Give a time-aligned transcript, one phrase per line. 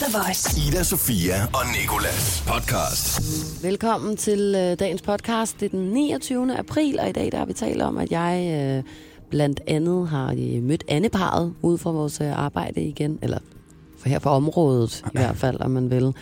[0.00, 0.68] The Voice.
[0.68, 3.22] Ida, Sofia og Nikolas podcast.
[3.62, 5.60] Velkommen til øh, dagens podcast.
[5.60, 6.58] Det er den 29.
[6.58, 8.92] april, og i dag der har vi talt om, at jeg øh,
[9.30, 13.38] blandt andet har øh, mødt Anneparet ude fra vores øh, arbejde igen, eller
[13.98, 16.14] for her på området i hvert fald, om man vil.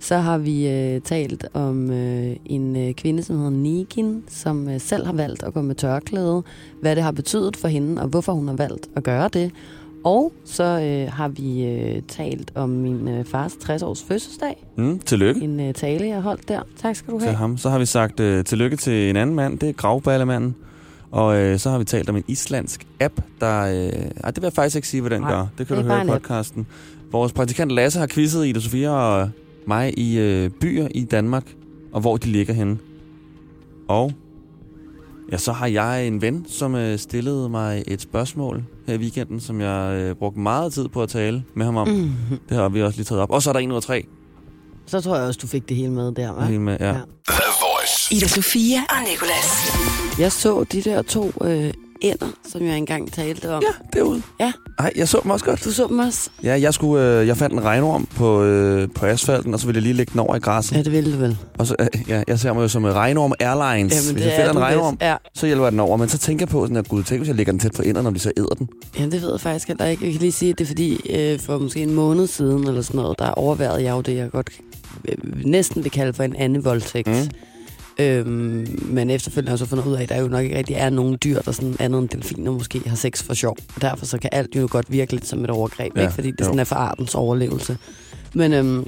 [0.00, 4.80] Så har vi øh, talt om øh, en øh, kvinde, som hedder Nigin, som øh,
[4.80, 6.42] selv har valgt at gå med tørklæde,
[6.80, 9.52] hvad det har betydet for hende, og hvorfor hun har valgt at gøre det.
[10.08, 14.66] Og så øh, har vi øh, talt om min øh, fars 60-års fødselsdag.
[14.76, 16.62] Mm, tillykke En øh, tale, jeg holdt der.
[16.76, 17.36] Tak skal du til have.
[17.36, 17.58] ham.
[17.58, 20.54] Så har vi sagt uh, tillykke til en anden mand, det er Gravballemanden.
[21.10, 23.62] Og uh, så har vi talt om en islandsk app, der...
[23.62, 23.88] Uh,
[24.24, 25.46] ej, det vil jeg faktisk ikke sige, hvad den Nej, gør.
[25.58, 26.22] Det kan det du høre i bare en app.
[26.22, 26.66] podcasten.
[27.12, 29.30] Vores praktikant Lasse har quizzet Ida Sofia og
[29.66, 31.44] mig i uh, byer i Danmark,
[31.92, 32.78] og hvor de ligger henne.
[33.88, 34.12] Og
[35.32, 39.40] ja, så har jeg en ven, som uh, stillede mig et spørgsmål her i weekenden,
[39.40, 41.88] som jeg uh, brugte meget tid på at tale med ham om.
[41.88, 41.94] Mm.
[41.94, 42.38] Mm.
[42.48, 43.30] Det har vi også lige taget op.
[43.30, 44.04] Og så er der en ud af tre.
[44.86, 46.44] Så tror jeg også, du fik det hele med der, hva'?
[46.44, 46.86] Helt med, ja.
[46.86, 47.00] Ja.
[48.10, 49.72] Ida Sofia og Nikolas.
[50.18, 53.62] Jeg så de der to øh, ender, som jeg engang talte om.
[53.62, 54.22] Ja, derude.
[54.40, 54.52] Ja.
[54.78, 55.64] Ej, jeg så dem også godt.
[55.64, 56.30] Du så dem også?
[56.42, 59.76] Ja, jeg, skulle, øh, jeg fandt en regnorm på, øh, på asfalten, og så ville
[59.76, 60.76] jeg lige lægge den over i græsset.
[60.76, 61.36] Ja, det ville du vel.
[61.58, 63.94] Og så, øh, ja, jeg ser mig jo som en regnorm Airlines.
[63.94, 64.98] Jamen, hvis det jeg finder er en regnorm.
[65.00, 65.16] Ja.
[65.34, 65.96] så hjælper jeg den over.
[65.96, 67.82] Men så tænker jeg på, sådan, at gud, tænk, hvis jeg lægger den tæt på
[67.82, 68.68] inderne, når de så æder den.
[68.96, 70.04] Jamen, det ved jeg faktisk heller ikke.
[70.04, 72.82] Jeg kan lige sige, at det er fordi, øh, for måske en måned siden eller
[72.82, 74.50] sådan noget, der overvejede jeg jo det, jeg godt
[75.08, 77.08] øh, næsten vil kalde for en anden voldtægt.
[77.08, 77.14] Mm.
[78.00, 80.76] Øhm, men efterfølgende har jeg så fundet ud af, at der jo nok ikke rigtig
[80.76, 83.56] er nogen dyr, der sådan andet end delfiner måske har sex for sjov.
[83.76, 86.12] Og derfor så kan alt jo godt virke lidt som et overgreb, ja, ikke?
[86.12, 86.44] fordi det jo.
[86.44, 87.78] sådan er for artens overlevelse.
[88.34, 88.86] Men øhm,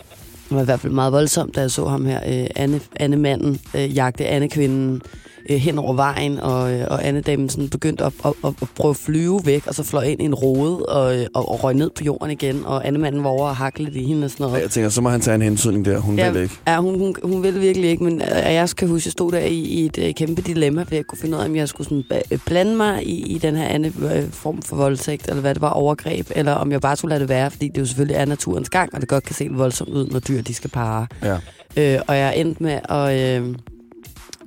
[0.50, 3.60] det var i hvert fald meget voldsomt, da jeg så ham her, øh, Anne, Anne-manden,
[3.74, 5.02] øh, jagte Anne-kvinden
[5.50, 8.90] øh, hen over vejen, og, øh, og Anne-damen sådan begyndte at, at, at, at prøve
[8.90, 11.74] at flyve væk, og så fløj ind i en rode og, øh, og, og røg
[11.74, 14.44] ned på jorden igen, og Anne-manden var over og hakle lidt i hende og sådan
[14.44, 14.56] noget.
[14.56, 15.98] Og jeg tænker, så må han tage en hensynning der.
[15.98, 16.54] Hun Ja, vil ikke.
[16.66, 19.38] Ja, hun, hun, hun ville virkelig ikke, men jeg kan huske, at jeg stod der
[19.38, 21.88] i, i et øh, kæmpe dilemma, for jeg kunne finde ud af, om jeg skulle
[21.88, 22.04] sådan
[22.46, 25.70] blande mig i, i den her anden øh, form for voldtægt, eller hvad det var,
[25.70, 28.70] overgreb, eller om jeg bare skulle lade det være, fordi det jo selvfølgelig er naturens
[28.70, 31.06] gang, og det godt kan se voldsomt ud, når dyr de skal parre.
[31.22, 31.36] Ja.
[31.76, 33.54] Øh, og jeg endte med at, øh,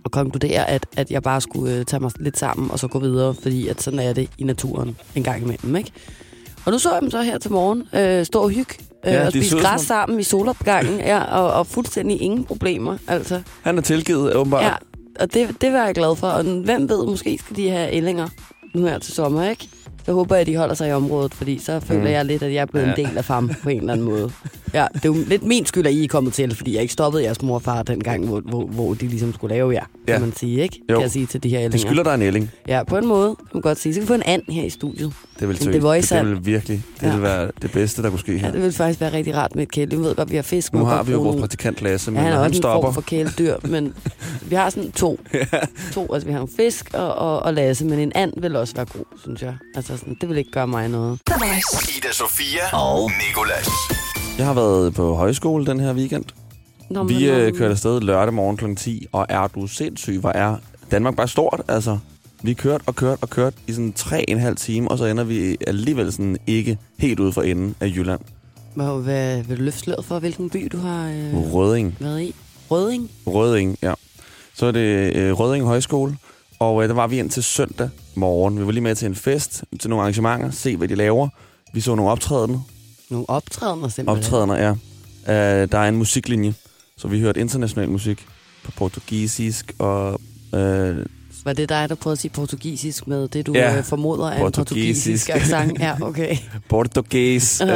[0.05, 2.99] at konkludere, at, at jeg bare skulle øh, tage mig lidt sammen, og så gå
[2.99, 5.91] videre, fordi at sådan er det i naturen en gang imellem, ikke?
[6.65, 8.73] Og nu så jeg dem så her til morgen øh, stå og hygge
[9.05, 12.97] øh, Ja, og spise græs som- sammen i solopgangen, ja, og, og fuldstændig ingen problemer,
[13.07, 13.41] altså.
[13.61, 14.63] Han er tilgivet, åbenbart.
[14.63, 14.73] Ja,
[15.19, 16.27] og det, det var jeg glad for.
[16.27, 18.27] Og hvem ved, måske skal de have ællinger
[18.75, 19.67] nu her til sommer, ikke?
[20.07, 22.07] Jeg håber, at de holder sig i området, fordi så føler Mm.
[22.07, 22.93] jeg lidt, at jeg er blevet Ja.
[22.93, 24.31] en del af fam på en eller anden måde.
[24.73, 26.93] Ja, det er jo lidt min skyld, at I er kommet til, fordi jeg ikke
[26.93, 30.11] stoppede jeres mor og far dengang, hvor, hvor, hvor de ligesom skulle lave jer, Ja.
[30.13, 30.79] kan man sige, ikke?
[30.89, 30.95] Jo.
[30.95, 31.87] Kan jeg sige til de her De ællinger.
[31.87, 32.51] skylder dig en ælling.
[32.67, 33.93] Ja, på en måde, kan man godt sige.
[33.93, 35.13] Så kan vi få en and her i studiet.
[35.43, 35.81] Det vil The søge.
[35.81, 37.13] Voice det, and- vil virkelig det Ja.
[37.13, 38.51] vil være det bedste, der kunne ske Ja, her.
[38.51, 39.97] det vil faktisk være rigtig rart med et kæledyr.
[39.97, 40.73] Vi ved godt, vi har fisk.
[40.73, 42.87] Nu har vi jo vores praktikant Lasse, men Ja, han er han også en stopper...
[42.87, 43.93] form for kæledyr, men
[44.49, 45.19] vi har sådan to.
[45.93, 46.13] to.
[46.13, 48.85] Altså, vi har en fisk og, og, og Lasse, men en and vil også være
[48.85, 49.55] god, synes jeg.
[49.75, 51.19] Altså, sådan, det vil ikke gøre mig noget.
[51.27, 51.97] The Voice.
[51.97, 53.67] Ida Sofia og Nikolas.
[54.37, 56.25] Jeg har været på højskole den her weekend.
[56.89, 58.75] Nå, Vi øh, kørte afsted lørdag morgen kl.
[58.75, 60.55] 10, og er du sindssyg, hvor er
[60.91, 61.97] Danmark bare stort, altså.
[62.45, 65.23] Vi kørte og kørte og kørte i sådan tre en halv time, og så ender
[65.23, 68.21] vi alligevel sådan ikke helt ude for enden af Jylland.
[68.75, 71.97] Hvad, hvad, vil du løfte sløret for, hvilken by du har øh, Røding.
[71.99, 72.35] været i?
[72.71, 73.11] Røding?
[73.27, 73.93] Røding, ja.
[74.53, 76.17] Så er det øh, Røding Højskole,
[76.59, 78.59] og øh, der var vi ind til søndag morgen.
[78.59, 81.29] Vi var lige med til en fest, til nogle arrangementer, se hvad de laver.
[81.73, 82.59] Vi så nogle optrædener.
[83.09, 84.23] Nogle optrædener simpelthen.
[84.23, 84.71] Optrædener, ja.
[84.71, 86.53] Uh, der er en musiklinje,
[86.97, 88.25] så vi hørte international musik
[88.63, 90.21] på portugisisk og...
[90.53, 90.97] Uh,
[91.45, 94.35] Var det dig, der prøvede at sige portugisisk med det, du Ja, øh, formoder er
[94.35, 95.27] en portugisisk.
[95.27, 95.79] portugisisk accent?
[95.79, 96.37] Ja, okay.
[96.69, 97.61] portugis.
[97.61, 97.69] uh,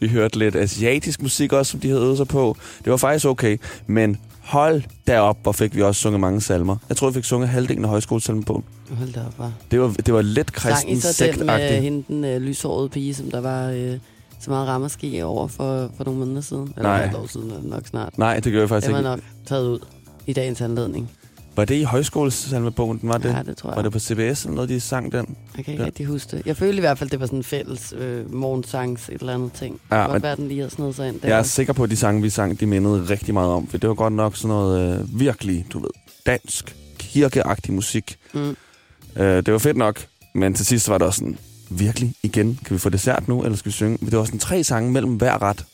[0.00, 2.56] vi hørte lidt asiatisk musik også, som de havde øvet sig på.
[2.84, 6.76] Det var faktisk okay, men hold derop, hvor fik vi også sunget mange salmer.
[6.88, 8.02] Jeg tror, vi fik sunget halvdelen af
[8.46, 8.64] på.
[8.90, 9.52] Hold da op, var.
[9.70, 11.82] Det var, det var lidt Sang I kristen så den med sektagtigt.
[11.82, 13.98] hende, den øh, lyshårede pige, som der var øh,
[14.40, 16.72] så meget rammerski over for, for nogle måneder siden?
[16.76, 17.04] Eller Nej.
[17.04, 18.18] et år siden, nok snart.
[18.18, 19.10] Nej, det gør jeg faktisk Det var ikke.
[19.10, 19.78] nok taget ud
[20.26, 21.10] i dagens anledning.
[21.56, 23.28] Var det i højskolesalmebogen, den var det?
[23.34, 23.76] Ja, det tror jeg.
[23.76, 25.36] Var det på CBS eller noget, de sang den?
[25.56, 25.86] Jeg kan ikke Ja.
[25.86, 26.46] rigtig huske det.
[26.46, 29.52] Jeg følte i hvert fald, det var sådan en fælles øh, morgensangs et eller andet
[29.52, 29.80] ting.
[29.90, 31.28] Ja, Ja, godt være, den lige havde snedet sig ind der.
[31.28, 33.66] Jeg er sikker på, at de sange, vi sang, de mindede rigtig meget om.
[33.68, 35.90] For det var godt nok sådan noget øh, virkelig, du ved,
[36.26, 38.16] dansk, kirkeagtig musik.
[38.34, 38.56] Mm.
[39.16, 40.00] Øh, det var fedt nok,
[40.34, 41.38] men til sidst var det også sådan,
[41.70, 43.98] virkelig, igen, kan vi få dessert nu, eller skal vi synge?
[44.06, 45.64] Det var sådan tre sange mellem hver ret.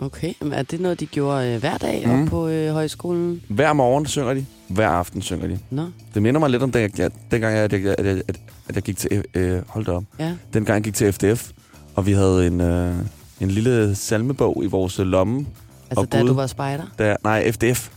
[0.00, 2.28] Okay, men er det noget, de gjorde øh, hver dag Mm.
[2.28, 3.42] på øh, højskolen?
[3.48, 5.58] Hver morgen synger de, hver aften synger de.
[5.70, 5.82] Nå,
[6.14, 8.22] Det minder mig lidt om, den, jeg, dengang jeg, at, jeg, at, jeg,
[8.68, 10.32] at jeg gik til, øh, hold da op, ja.
[10.54, 11.50] dengang jeg gik til FDF,
[11.94, 12.94] og vi havde en, øh,
[13.40, 15.46] en lille salmebog i vores øh, lomme.
[15.90, 16.28] Altså, Og da Gud.
[16.28, 16.84] du var spejder?
[16.98, 17.88] Der, nej, FDF.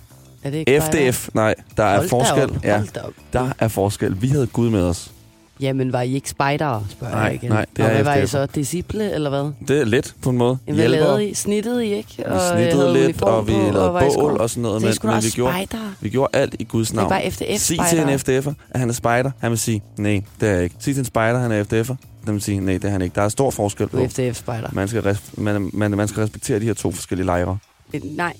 [0.43, 1.11] Er det ikke spejder?
[1.11, 2.43] FDF, nej, der er Hold da forskel.
[2.55, 3.01] op, Ja, da
[3.33, 4.21] der er forskel.
[4.21, 5.11] Vi havde Gud med os.
[5.59, 7.49] Jamen, var I ikke spejdere, spørger Nej, jeg igen.
[7.49, 8.45] nej, det Og hvad var I så?
[8.45, 9.51] Disciple, eller hvad?
[9.67, 10.57] Det er let på en måde.
[10.67, 11.33] Jamen, hvad lavede I?
[11.33, 12.13] Snittede I ikke?
[12.17, 14.29] Vi Og, øh, snittede havde lidt, og vi lavede var skole?
[14.29, 14.81] bål og sådan noget.
[14.81, 15.67] I Men, men vi, gjorde,
[16.01, 17.09] vi gjorde alt i Guds Det navn.
[17.09, 19.31] bare FDF Sig til en FDF'er, at han er spejder.
[19.39, 20.75] Han vil sige, nej, det er jeg ikke.
[20.79, 21.95] Sig til en spejder, han er FDF'er.
[22.25, 23.15] Den vil sige, nej, det er han ikke.
[23.15, 23.97] Der er stor forskel på.
[23.97, 24.69] er FDF-spejder.
[24.71, 27.57] Man skal, man, man, man skal respektere de her to forskellige lejre.
[28.03, 28.33] Nej,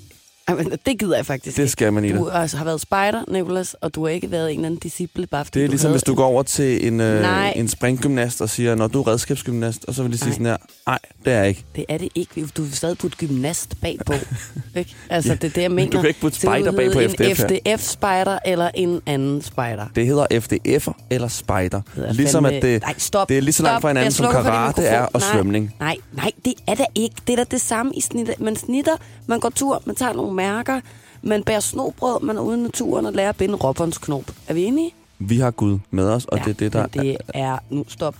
[0.50, 2.16] Jamen, det gider jeg faktisk Det skal man i det.
[2.20, 5.28] Du altså, har været spejder, Nicolas, og du har ikke været en eller anden disciple,
[5.28, 5.94] bare fordi Det er du ligesom, havde...
[5.94, 7.54] hvis du går over til en, øh, Nej.
[7.56, 10.58] en springgymnast og siger, når du er redskabsgymnast, og så vil de sige sådan her,
[10.88, 11.64] nej, det er jeg ikke.
[11.76, 12.46] Det er det ikke.
[12.58, 14.14] Du vil stadig putte gymnast bagpå.
[14.76, 14.96] ikke?
[15.10, 15.92] Altså, Ja, det er det, jeg mener.
[15.92, 17.20] Du kan ikke putte spejder bag på FDF.
[17.20, 19.86] En FDF-spejder eller en anden spejder.
[19.96, 21.82] Det hedder FDF'er eller spejder.
[21.96, 23.30] hedder Ligesom fandme- at det, Nej, stop.
[23.30, 25.32] det er lige så langt fra hinanden, som karate er og Nej.
[25.34, 25.76] svømning.
[25.80, 27.16] Nej, nej, det er da ikke.
[27.28, 28.34] Det er da det samme i snitter.
[28.40, 28.92] Man snitter,
[29.28, 30.80] man går tur, man tager nogle mærker,
[31.22, 34.24] man bærer snobrød, man er ude i naturen og lærer at binde råbåndens knop.
[34.48, 34.94] Er vi enige?
[35.20, 36.86] Vi har Gud med os, og ja, det er det, der...
[37.02, 37.58] det er...
[37.70, 38.16] Nu, stop.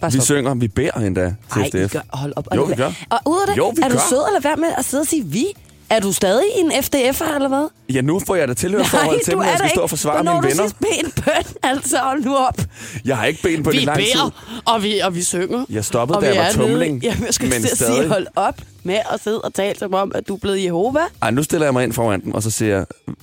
[0.00, 1.92] Bare vi synger, vi beder endda til Ej, I FDF.
[1.92, 2.48] gør, hold op.
[2.50, 2.90] Og Jo, vi gør.
[3.10, 4.00] Og ud af det, Jo, vi er du gør.
[4.10, 5.44] sød eller hvad med at sidde og sige vi?
[5.90, 7.68] Er du stadig en FDF'er, eller hvad?
[7.94, 9.84] Ja, nu får jeg da tilhørsforhold til, du når jeg er skal da stå og
[9.84, 9.88] ikke.
[9.90, 10.62] forsvare Hvornår mine du venner.
[10.68, 12.58] sidst ben bøn, altså hold nu op.
[13.04, 14.12] Jeg har ikke ben på det vi lang tid.
[14.12, 15.64] beder, og vi, og vi synger.
[15.70, 17.76] Jeg stoppede, og da jeg var er nede- tumling, Jamen, jeg skulle men til at
[17.76, 17.94] stadig.
[17.94, 21.00] sige, hold op med at sidde og tale som om, at du er blevet Jehova.
[21.22, 22.76] Ej, nu stiller jeg mig ind foran den, og så siger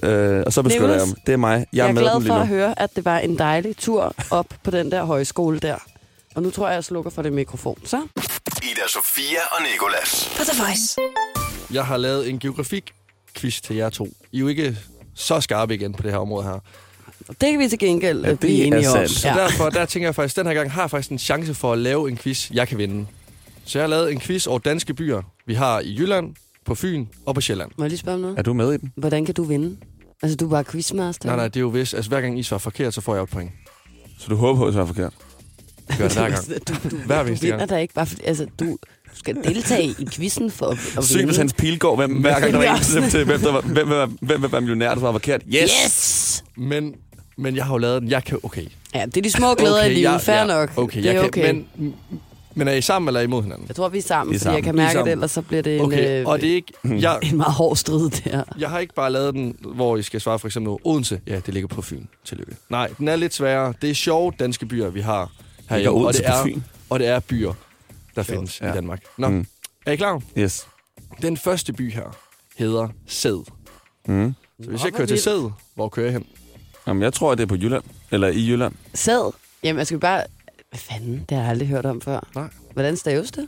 [0.03, 1.15] jeg, øh, og så beskytter jeg dem.
[1.25, 1.57] Det er mig.
[1.57, 3.77] Jeg, Jeg er er med glad dem for at høre, at det var en dejlig
[3.77, 5.75] tur op på den der højskole der.
[6.35, 7.77] Og nu tror jeg, jeg slukker for det mikrofon.
[7.85, 7.97] Så
[8.63, 10.31] Ida Sofia og Nikolas.
[10.37, 10.95] På The Voice.
[11.73, 14.06] Jeg har lavet en geografik-quiz til jer to.
[14.31, 14.77] I er jo ikke
[15.15, 16.59] så skarpe igen på det her område her.
[17.27, 19.07] det kan vi til gengæld Ja, det blive er enige om.
[19.07, 19.33] Så ja.
[19.33, 21.73] derfor der tænker jeg faktisk, at den her gang har jeg faktisk en chance for
[21.73, 23.06] at lave en quiz, jeg kan vinde.
[23.65, 26.35] Så jeg har lavet en quiz over danske byer, vi har i Jylland,
[26.65, 27.71] på Fyn og på Sjælland.
[27.77, 28.39] Må jeg lige spørge om noget?
[28.39, 28.94] Er du med i den?
[28.95, 29.77] Hvordan kan du vinde?
[30.21, 31.25] Altså, du er bare quizmaster.
[31.29, 33.23] Nej, nej, det er jo hvis, altså hver gang I svarer forkert, så får jeg
[33.23, 33.51] et point.
[34.19, 35.13] Så du håber på, at det er forkert?
[35.89, 36.45] Jeg gør det hver gang.
[36.68, 37.69] Du, du, Hver du vinder gang.
[37.69, 38.21] da ikke bare fordi...
[38.23, 38.77] Altså, du,
[39.13, 41.37] du skal deltage i quizzen for at, at vinde.
[41.37, 44.17] hans pil går, hvem, hver gang der er en til, hvem, der var, hvem, hvem,
[44.21, 45.41] hvem vil være millionær, der var forkert.
[45.47, 45.61] Yes!
[45.61, 46.43] Yes!
[46.57, 46.95] Men,
[47.37, 48.11] men jeg har jo lavet den.
[48.11, 48.65] Jeg kan, okay.
[48.95, 50.21] Ja, det er de små glæder okay, i livet.
[50.21, 50.77] Fair ja, nok.
[50.77, 51.53] Okay, det jeg er kan, okay.
[51.53, 51.95] Men,
[52.55, 53.65] men er I sammen eller er I imod hinanden?
[53.67, 55.11] Jeg tror, vi er sammen, Vi er fordi jeg kan er mærke, at sammen.
[55.11, 56.73] ellers så bliver det en, Okay, øh, og det er ikke...
[56.83, 58.43] Jeg, en meget hård strid der.
[58.59, 61.19] Jeg har ikke bare lavet den, hvor I skal svare for eksempel Odense.
[61.27, 62.05] Ja, det ligger på Fyn.
[62.25, 62.55] Tillykke.
[62.69, 63.73] Nej, den er lidt sværere.
[63.81, 65.31] Det er sjove danske byer, vi har
[65.69, 66.61] her Ligger og det er?
[66.89, 67.53] Og det er byer,
[68.15, 68.71] der findes ja.
[68.71, 69.03] i Danmark.
[69.17, 69.45] Nå, Mm.
[69.85, 70.21] er I klar?
[70.37, 70.67] Yes.
[71.21, 72.17] Den første by her
[72.57, 73.43] hedder Sæd.
[74.07, 74.33] Mm.
[74.63, 75.21] Så hvis Nå, jeg kører til.
[75.21, 76.25] Sæd, hvor kører jeg hen?
[76.87, 77.83] Jamen, jeg tror, at det er på Jylland.
[78.11, 78.73] Eller i Jylland.
[78.93, 79.31] Sæd.
[79.63, 80.23] Jamen, jeg skal bare...
[80.69, 81.25] Hvad fanden?
[81.29, 82.27] Det har jeg aldrig hørt om før.
[82.35, 82.49] Nej.
[82.73, 83.47] Hvordan staves det?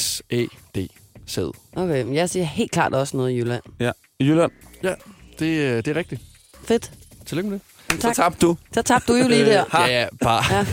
[0.00, 0.88] S-A-D.
[1.26, 1.50] Sæd.
[1.76, 3.62] Okay, men jeg siger helt klart også noget i Jylland.
[3.80, 4.52] Ja, i Jylland.
[4.82, 4.94] Ja,
[5.38, 6.20] det, øh, det er rigtigt.
[6.64, 6.92] Fedt.
[7.26, 7.66] Tillykke med det.
[7.90, 8.16] Jamen, Så tak.
[8.16, 8.56] tabte du.
[8.74, 9.64] Så tabte du jo lige der.
[9.74, 10.42] Ja, ja, bare.
[10.54, 10.64] Ja.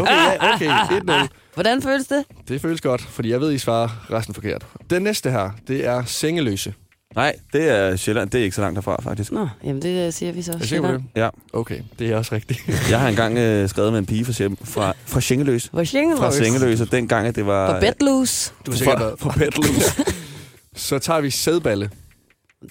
[0.00, 1.24] Okay, ja, okay.
[1.24, 1.28] 1-0.
[1.54, 2.24] Hvordan føles det?
[2.48, 4.66] Det føles godt, fordi jeg ved, I svarer resten forkert.
[4.90, 6.74] Den næste her, det er Sengeløse.
[7.16, 8.30] Nej, det er Sjælland.
[8.30, 9.32] Det er ikke så langt derfra, faktisk.
[9.32, 10.52] Nå, jamen det øh, siger vi så.
[10.52, 11.02] Er på det?
[11.16, 11.28] Ja.
[11.52, 12.60] Okay, det er også rigtigt.
[12.90, 15.68] Jeg har engang øh, skrevet med en pige fra, Sjem- fra, fra Schengeløs.
[15.72, 17.72] Hvor Schengen Fra Sengeløse, dengang, at det var...
[17.72, 18.52] For bedloose.
[18.66, 20.00] Du har Fra- sikkert været fra Petlus.
[20.76, 21.90] Så tager vi sædballe.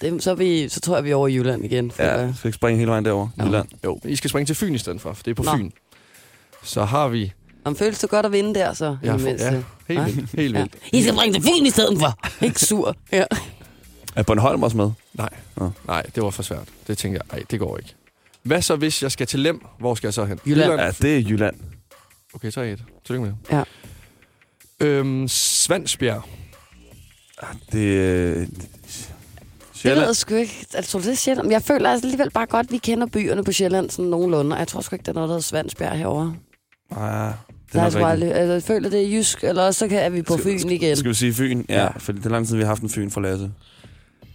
[0.00, 1.90] Det, så, vi, så tror jeg, vi er over i Jylland igen.
[1.90, 3.28] føler ja, skal vi ikke springe hele vejen derover?
[3.38, 3.44] Ja.
[3.44, 3.68] Jylland.
[3.84, 5.56] Jo, I skal springe til Fyn i stedet for, for det er på Nå.
[5.56, 5.70] Fyn.
[6.62, 7.32] Så har vi...
[7.64, 8.96] Om føles det godt at vinde der, så?
[9.02, 9.50] Ja, i for, ja
[9.88, 10.04] helt Hva?
[10.06, 10.30] vildt.
[10.36, 10.60] Helt Ja.
[10.60, 10.74] vildt.
[10.92, 12.44] I skal bringe til Fyn i stedet for.
[12.44, 12.96] Ikke sur.
[13.12, 13.24] Ja.
[14.16, 14.90] Er Bornholm også med?
[15.14, 15.70] Nej, Nå.
[15.86, 16.68] nej, det var for svært.
[16.86, 17.94] Det tænker jeg, ej, det går ikke.
[18.42, 19.64] Hvad så, hvis jeg skal til Lem?
[19.78, 20.40] Hvor skal jeg så hen?
[20.46, 20.80] Jylland.
[20.80, 21.56] Ja, det er Jylland.
[22.34, 22.82] Okay, så er jeg et.
[23.06, 23.56] Tillykke med det.
[24.80, 24.86] Ja.
[24.86, 26.22] Øhm, Svansbjerg.
[27.72, 28.48] Det
[29.88, 29.94] er...
[29.94, 30.06] Det ved Sjælland.
[30.06, 30.66] jeg sgu ikke.
[30.74, 31.46] Jeg tror, det er Sjælland.
[31.46, 34.54] Men jeg føler altså alligevel bare godt, at vi kender byerne på Sjælland sådan nogenlunde.
[34.54, 36.34] Og jeg tror sgu ikke, der er noget, der hedder Svansbjerg herovre.
[36.90, 37.32] Ah,
[37.72, 38.40] Det er er altså nok aldrig, rigtigt.
[38.40, 40.68] altså, jeg føler, det er jysk, eller også så kan, er vi på Skal- Fyn
[40.70, 40.96] igen.
[40.96, 41.64] Skal vi sige Fyn?
[41.68, 41.88] Ja, Ja.
[41.98, 43.50] for det er lang tid, vi har haft en Fyn for Lasse.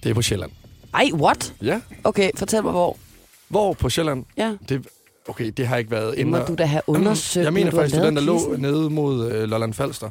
[0.03, 0.51] Det er på Sjælland.
[0.93, 1.53] Ej, what?
[1.61, 1.81] Ja.
[2.03, 2.97] Okay, fortæl mig hvor.
[3.47, 4.25] Hvor på Sjælland?
[4.37, 4.87] Ja, Det,
[5.27, 7.43] okay, det har ikke været det må du da have undersøgt.
[7.45, 10.09] Jeg mener faktisk, det er den, der lå nede mod øh, Lolland Falster.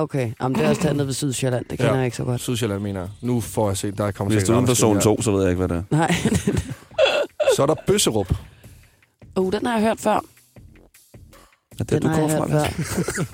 [0.00, 1.64] Okay, Jamen, det er også dernede ved Sydsjælland.
[1.70, 1.96] Det kender Ja.
[1.96, 2.40] jeg ikke så godt.
[2.40, 3.08] Sydsjælland, mener jeg.
[3.20, 5.16] Nu får jeg se, der kommer Hvis du er uden for zone arbejdsgivere.
[5.16, 5.96] 2, så ved jeg ikke, hvad det er.
[5.96, 6.14] Nej.
[7.56, 8.34] Så er der Bøsserup.
[9.38, 10.14] uh, den har jeg hørt før.
[10.14, 13.24] Er det, Den du har jeg kommer fra, før.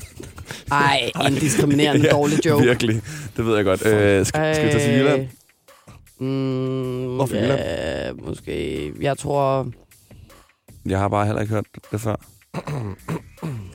[0.85, 2.64] Ej, en diskriminerende dårlig joke.
[2.64, 3.02] Virkelig.
[3.37, 3.87] Det ved jeg godt.
[3.87, 5.28] Øh, skal, skal vi tage til Jylland?
[6.18, 8.92] Mm, Hvorfor ja, måske.
[9.00, 9.68] Jeg tror,
[10.87, 12.16] Jeg har bare heller ikke hørt det før.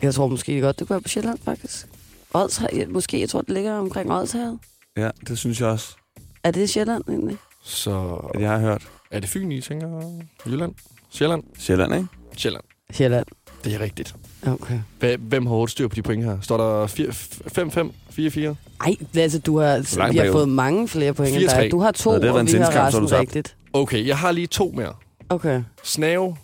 [0.02, 1.88] jeg tror måske godt, det kunne være på Sjælland, faktisk.
[2.34, 4.60] Odshavet, måske, jeg tror, det ligger omkring Odshavet.
[4.98, 5.96] Ja, det synes jeg også,
[6.44, 7.38] Er det Sjælland egentlig?
[7.64, 8.88] Så at jeg har hørt.
[9.12, 10.02] er det Fyn, I tænker?
[10.48, 10.74] Jylland?
[11.12, 11.44] Sjælland?
[11.60, 12.08] Sjælland, ikke?
[12.38, 12.64] Sjælland.
[12.94, 13.26] Sjælland.
[13.64, 14.16] Det er rigtigt.
[14.48, 14.80] Okay.
[15.20, 16.38] Hvem har hurtigt styr på de point her?
[16.42, 17.92] Står der 5-5?
[18.20, 18.86] 4-4?
[18.88, 21.62] Ej, altså, du har, vi har fået mange flere point end 4-3.
[21.62, 21.72] dig.
[21.72, 23.56] Du har to, Nå, det og vi har resten rigtigt.
[23.74, 24.94] Okay, jeg har lige to mere.
[25.30, 25.64] Okay.
[25.84, 26.38] Snave.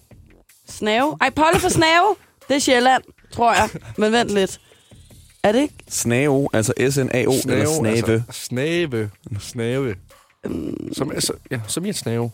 [0.69, 1.17] Snave.
[1.21, 2.15] Ej, Polle for Snave.
[2.47, 3.69] Det er Sjælland, tror jeg.
[3.97, 4.61] Men vent lidt.
[5.47, 5.73] Er det ikke?
[5.89, 7.87] Snao, altså S-N-A-O, eller snave.
[7.89, 9.09] Altså, snave.
[9.39, 9.95] Snave.
[10.91, 12.31] Som, altså, ja, som i en snave.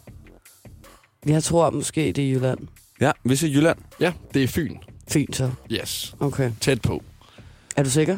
[1.25, 2.60] Jeg tror måske, det er Jylland.
[3.01, 3.77] Ja, vi siger Jylland.
[4.00, 4.77] Ja, det er Fyn.
[5.08, 5.51] Fint så.
[5.72, 6.15] Yes.
[6.20, 6.51] Okay.
[6.62, 7.03] Tæt på.
[7.75, 8.17] Er du sikker?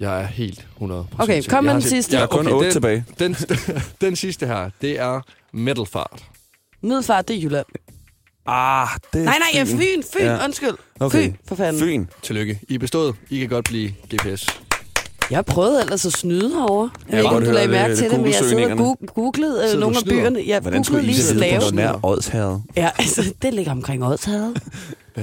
[0.00, 2.16] Jeg er helt 100 Okay, kom med Jeg har den sidste.
[2.16, 3.04] Der er kun otte den, tilbage.
[3.18, 3.36] Den,
[4.00, 5.20] den sidste her, det er
[5.52, 6.24] metalfart.
[6.82, 7.66] Middelfart, det er Jylland.
[8.52, 10.02] Ah, det Nej, nej, ja, Fyn.
[10.12, 10.44] Fyn, Ja.
[10.44, 10.74] undskyld.
[11.00, 11.24] Okay.
[11.24, 11.82] Fyn, for fanden.
[11.82, 12.06] Fyn.
[12.22, 12.60] Tillykke.
[12.68, 13.14] I er bestået.
[13.30, 14.46] I kan godt blive GPS.
[15.30, 16.90] Jeg prøvede ellers at snyde herovre.
[17.08, 18.78] Jeg ved ikke, om du lagde det, mærke det til det, men jeg sidder og
[19.00, 20.42] gu- googlede øh, nogle af byerne.
[20.46, 21.60] Jeg Hvordan skulle googlede I lige så vide, slave.
[21.60, 22.62] hvor nær Odshavet?
[22.76, 24.62] Ja, altså, det ligger omkring Odshavet.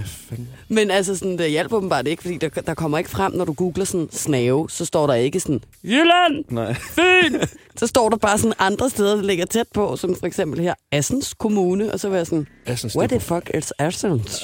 [0.02, 0.48] Hvad fanden?
[0.70, 3.54] Men altså, sådan, det hjælper åbenbart ikke, fordi der, der kommer ikke frem, når du
[3.54, 6.74] googler sådan snave, så står der ikke sådan, Jylland, Nej.
[6.74, 7.40] Fyn.
[7.80, 10.74] så står der bare sådan andre steder, der ligger tæt på, som for eksempel her,
[10.92, 14.44] Assens Kommune, og så var jeg sådan, Assens, what the fuck is Assens?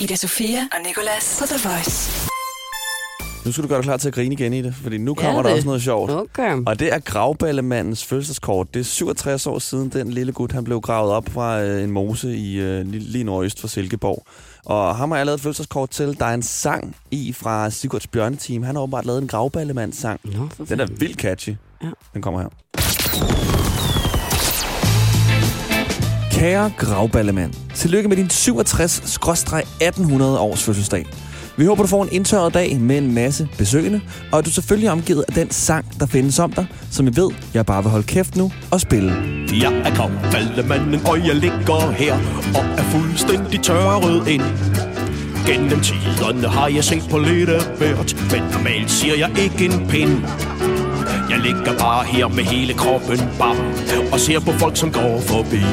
[0.00, 2.30] Ida Sofia og Nicolas på The Voice.
[3.46, 5.24] Nu skal du gøre dig klar til at grine igen i det, fordi nu Ja,
[5.24, 5.56] kommer der det.
[5.56, 6.10] også noget sjovt.
[6.10, 6.62] Okay.
[6.66, 8.74] Og det er gravballemandens fødselskort.
[8.74, 11.90] Det er 67 år siden, den lille gut han blev gravet op fra øh, en
[11.90, 14.24] mose i øh, lige, lige nordøst for Silkeborg.
[14.66, 16.16] Og ham har jeg lavet et fødselskort til.
[16.18, 18.62] Der er en sang i fra Sigurds Bjørneteam.
[18.62, 20.20] Han har åbenbart lavet en gravballemands sang.
[20.24, 21.54] Nå, for Den er vildt catchy.
[21.82, 21.90] Ja.
[22.14, 22.48] Den kommer her.
[26.32, 31.06] Kære gravballemand, tillykke med din 67-1800 års fødselsdag.
[31.60, 34.00] Vi håber, du får en indtørret dag med en masse besøgende,
[34.32, 37.16] og at du selvfølgelig er omgivet af den sang, der findes om dig, som jeg
[37.16, 39.12] ved, jeg bare vil holde kæft nu og spille.
[39.62, 42.14] Jeg er gravfaldemanden, og jeg ligger her
[42.54, 44.42] og er fuldstændig tørret ind.
[45.46, 49.86] Gennem tiderne har jeg set på lidt af hvert, men normalt siger jeg ikke en
[49.88, 50.22] pind.
[51.30, 53.56] Jeg ligger bare her med hele kroppen bare
[54.12, 55.64] og ser på folk, som går forbi.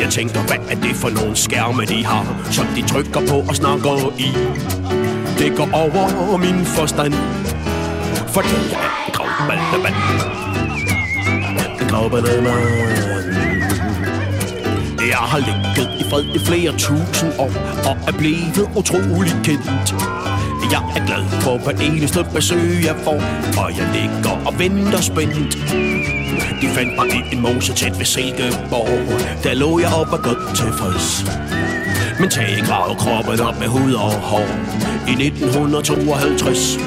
[0.00, 3.56] Jeg tænker, hvad er det for nogle skærme, de har, som de trykker på og
[3.56, 4.30] snakker i?
[5.38, 7.14] Det går over min forstand,
[8.32, 9.94] For det er en gravballemand.
[11.80, 13.00] En gravballemand.
[15.12, 17.52] Jeg har ligget i fred i flere tusind år
[17.88, 19.94] Og er blevet utrolig kendt
[20.74, 23.20] Jeg er glad for hver eneste besøg jeg får
[23.62, 25.56] Og jeg ligger og venter spændt
[26.60, 28.88] de fandt mig i en mose tæt ved Silkeborg
[29.44, 31.24] Der lå jeg op og godt tilfreds
[32.20, 34.48] Men tag grav kroppen op med hud og hår
[35.08, 36.78] I 1952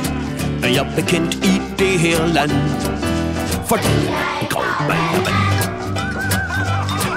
[0.63, 2.51] Er jeg bekendt i det her land
[3.67, 5.43] For det er en gravballemand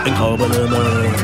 [0.07, 1.15] en gravballemand.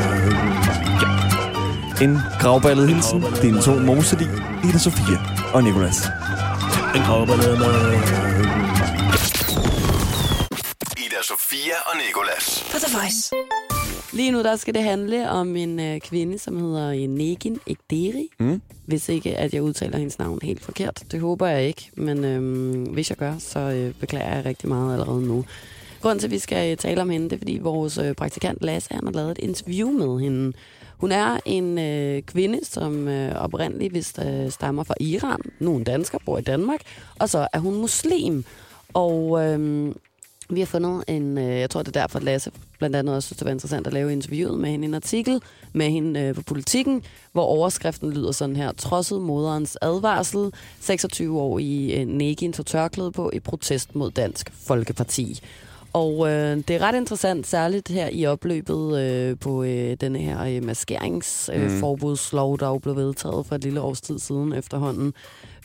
[2.00, 3.24] En gravballet hilsen.
[3.42, 4.24] Dine to mosedi,
[4.64, 5.18] Ida Sofia
[5.54, 6.08] og Nikolas.
[6.94, 7.62] En gravballemand.
[7.62, 8.61] Ida
[11.92, 12.64] og Nikolas.
[12.72, 13.34] På The Voice.
[14.12, 18.28] Lige nu der skal det handle om en øh, kvinde, som hedder øh, Negin Ekderi.
[18.38, 18.62] Mm.
[18.86, 21.02] Hvis ikke, at jeg udtaler hendes navn helt forkert.
[21.12, 24.92] Det håber jeg ikke, men øh, hvis jeg gør, så øh, beklager jeg rigtig meget
[24.92, 25.44] allerede nu.
[26.00, 28.62] Grunden til, at vi skal øh, tale om hende, det er, fordi vores øh, praktikant
[28.62, 30.52] Lasse han har lavet et interview med hende.
[30.96, 35.40] Hun er en øh, kvinde, som øh, oprindeligt vist øh, stammer fra Iran.
[35.58, 36.80] Nu er hun dansker, bor i Danmark.
[37.18, 38.44] Og så er hun muslim.
[38.94, 39.94] Og øh,
[40.54, 43.26] vi har fundet en, øh, jeg tror det er derfor, at Lasse blandt andet også
[43.26, 45.40] synes, det var interessant at lave interviewet med hende, en artikel
[45.72, 51.58] med hende øh, på politikken, hvor overskriften lyder sådan her, trodset moderens advarsel, 26 år
[51.58, 55.40] i øh, Negin tog tørklæde på i protest mod Dansk Folkeparti.
[55.92, 60.44] Og øh, det er ret interessant, særligt her i opløbet øh, på øh, denne her
[60.44, 62.58] øh, maskeringsforbudslov, øh, Mm.
[62.58, 65.14] der jo blev vedtaget for et lille års tid siden efterhånden.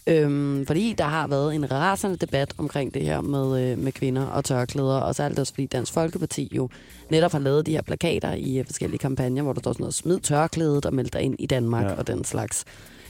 [0.08, 4.26] Øhm, fordi der har været en rasende debat omkring det her med, øh, med kvinder
[4.26, 6.70] og tørklæder, og særligt også fordi Dansk Folkeparti jo
[7.10, 9.94] netop har lavet de her plakater i øh, forskellige kampagner, hvor der står sådan noget,
[9.94, 11.92] smid tørklædet og meld dig ind i Danmark Ja.
[11.94, 12.66] og den slags.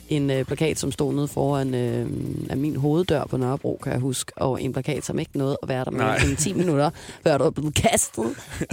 [0.09, 2.07] En øh, plakat, som stod nede foran øh,
[2.49, 5.69] af min hoveddør på Nørrebro, kan jeg huske, og en plakat, som ikke nåede at
[5.69, 6.89] være der end 10 minutter,
[7.23, 8.25] før der var blevet kastet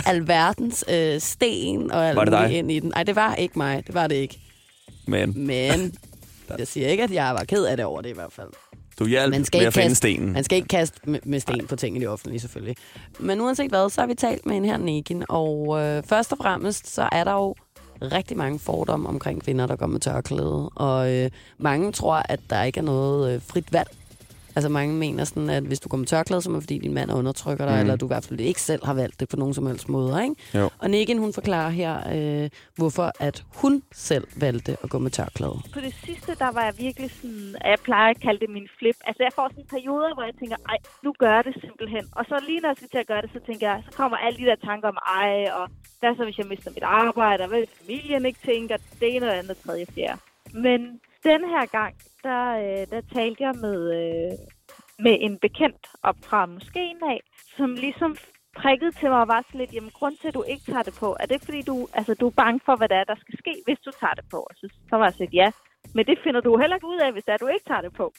[0.07, 2.91] alverdens øh, sten og alt muligt ind i den.
[2.95, 4.39] Nej, det var ikke mig, det var det ikke.
[5.07, 5.95] Men Men
[6.59, 8.49] jeg siger ikke, at jeg var ked af det over det i hvert fald.
[8.99, 10.33] du hjalp Man skal med at finde kaste- stenen.
[10.33, 12.77] Man skal ikke kaste med, med sten på ting i det offentlige, selvfølgelig.
[13.19, 15.25] Men uanset hvad, så har vi talt med en her, Negin.
[15.29, 17.55] Og øh, først og fremmest, så er der jo
[18.03, 20.69] rigtig mange fordomme omkring kvinder, der går med tørklæde.
[20.69, 23.89] Og øh, mange tror, at der ikke er noget øh, frit valg
[24.57, 26.95] Altså mange mener sådan, at hvis du går med tørklæde, så er det fordi din
[26.95, 27.81] mand undertrykker dig, Mm.
[27.81, 30.23] eller du i hvert fald ikke selv har valgt det på nogen som helst måde.
[30.25, 30.35] Ikke?
[30.55, 30.71] Jo.
[30.79, 35.57] Og Nikken, hun forklarer her, øh, hvorfor at hun selv valgte at gå med tørklæde.
[35.75, 38.69] på det sidste, der var jeg virkelig sådan, at jeg plejer at kalde det min
[38.79, 38.97] flip.
[39.09, 42.05] Altså jeg får sådan perioder, hvor jeg tænker, ej, nu gør jeg det simpelthen.
[42.19, 44.17] Og så lige når jeg skal til at gøre det, så tænker jeg, så kommer
[44.17, 45.65] alle de der tanker om, ej, og
[46.01, 49.27] hvad så hvis jeg mister mit arbejde, og hvad hvis familien ikke tænker, det ene
[49.27, 50.19] det andet, tredje, fjerde.
[50.67, 50.81] Men
[51.25, 54.33] den her gang, der, øh, der talte jeg med, øh,
[54.99, 57.21] med en bekendt op fra moskeen af,
[57.57, 58.17] som ligesom
[58.57, 60.95] prikket til mig og var sådan lidt, jamen grund til, at du ikke tager det
[61.03, 63.39] på, er det fordi, du, altså, du er bange for, hvad der er, der skal
[63.39, 64.37] ske, hvis du tager det på?
[64.51, 65.49] Og så, så var jeg sådan, ja,
[65.95, 67.93] men det finder du heller ikke ud af, hvis det er, du ikke tager det
[67.93, 68.13] på.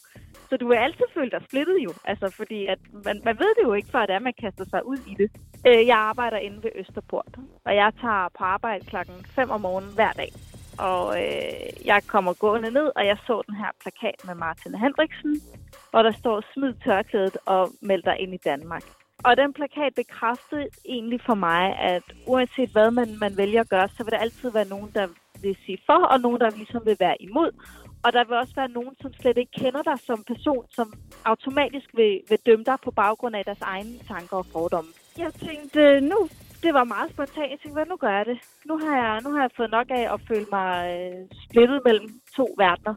[0.49, 3.63] Så du vil altid føle dig splittet jo, altså fordi at man, man ved det
[3.63, 5.29] jo ikke, før det er, man kaster sig ud i det.
[5.67, 7.33] Øh, jeg arbejder inde ved Østerport,
[7.65, 10.31] og jeg tager på arbejde klokken 5 om morgenen hver dag.
[10.79, 15.41] Og øh, jeg kommer gående ned, og jeg så den her plakat med Martin Hendriksen,
[15.91, 18.83] hvor der står, smid tørklædet og meld dig ind i Danmark.
[19.23, 23.87] Og den plakat bekræftede egentlig for mig, at uanset hvad man, man vælger at gøre,
[23.89, 25.07] så vil der altid være nogen, der
[25.41, 27.51] vil sige for, og nogen, der ligesom vil være imod.
[28.03, 30.93] Og der vil også være nogen, som slet ikke kender dig som person, som
[31.25, 34.91] automatisk vil, vil dømme dig på baggrund af deres egne tanker og fordomme.
[35.17, 36.29] Jeg tænkte, nu,
[36.63, 37.51] det var meget spontant.
[37.51, 38.37] Jeg tænkte, hvad nu gør jeg det?
[38.65, 41.19] Nu har jeg, nu har jeg fået nok af at føle mig øh,
[41.49, 42.95] splittet mellem to verdener.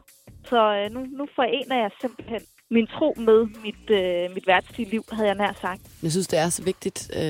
[0.49, 5.03] Så øh, nu, nu forener jeg simpelthen min tro med mit, øh, mit værtslige liv,
[5.11, 5.81] havde jeg nær sagt.
[6.03, 7.21] Jeg synes, det er så vigtigt, øh,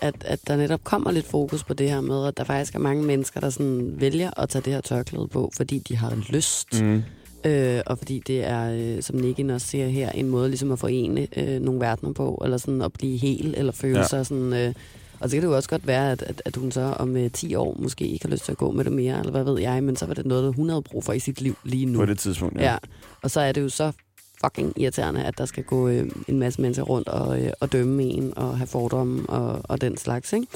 [0.00, 2.78] at, at der netop kommer lidt fokus på det her med, at der faktisk er
[2.78, 6.82] mange mennesker, der sådan vælger at tage det her tørklæde på, fordi de har lyst.
[6.82, 7.02] Mm.
[7.44, 10.78] Øh, og fordi det er, øh, som Nikken også siger her, en måde ligesom at
[10.78, 14.04] forene øh, nogle verdener på, eller sådan at blive hel, eller føle Ja.
[14.06, 14.52] sig sådan...
[14.52, 14.74] Øh,
[15.20, 17.30] og så kan det jo også godt være, at, at, at hun så om øh,
[17.30, 19.60] 10 år måske ikke har lyst til at gå med det mere, eller hvad ved
[19.60, 21.98] jeg, men så var det noget, hun havde brug for i sit liv lige nu.
[21.98, 22.70] På det tidspunkt, ja.
[22.70, 22.76] Ja,
[23.22, 23.92] og så er det jo så
[24.44, 28.02] fucking irriterende, at der skal gå øh, en masse mennesker rundt og, øh, og dømme
[28.02, 30.32] en og have fordomme og, og den slags.
[30.32, 30.46] Ikke?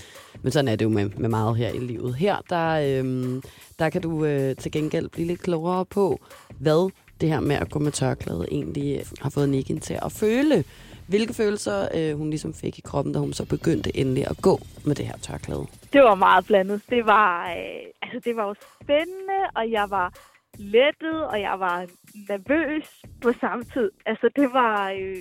[0.42, 2.14] Men sådan er det jo med, med meget her i livet.
[2.14, 3.42] Her, der, øh,
[3.78, 6.20] der kan du øh, til gengæld blive lidt klogere på,
[6.58, 10.64] hvad det her med at gå med tørklæde egentlig har fået Nikken til at føle.
[11.08, 14.58] Hvilke følelser øh, hun ligesom fik i kroppen, da hun så begyndte endelig at gå
[14.84, 15.66] med det her tørklæde.
[15.92, 16.82] Det var meget blandet.
[16.90, 20.14] Det var, øh, altså, det var jo spændende, og jeg var
[20.58, 21.86] lettet, og jeg var
[22.28, 23.90] nervøs på samme tid.
[24.06, 25.16] Altså, det var, øh,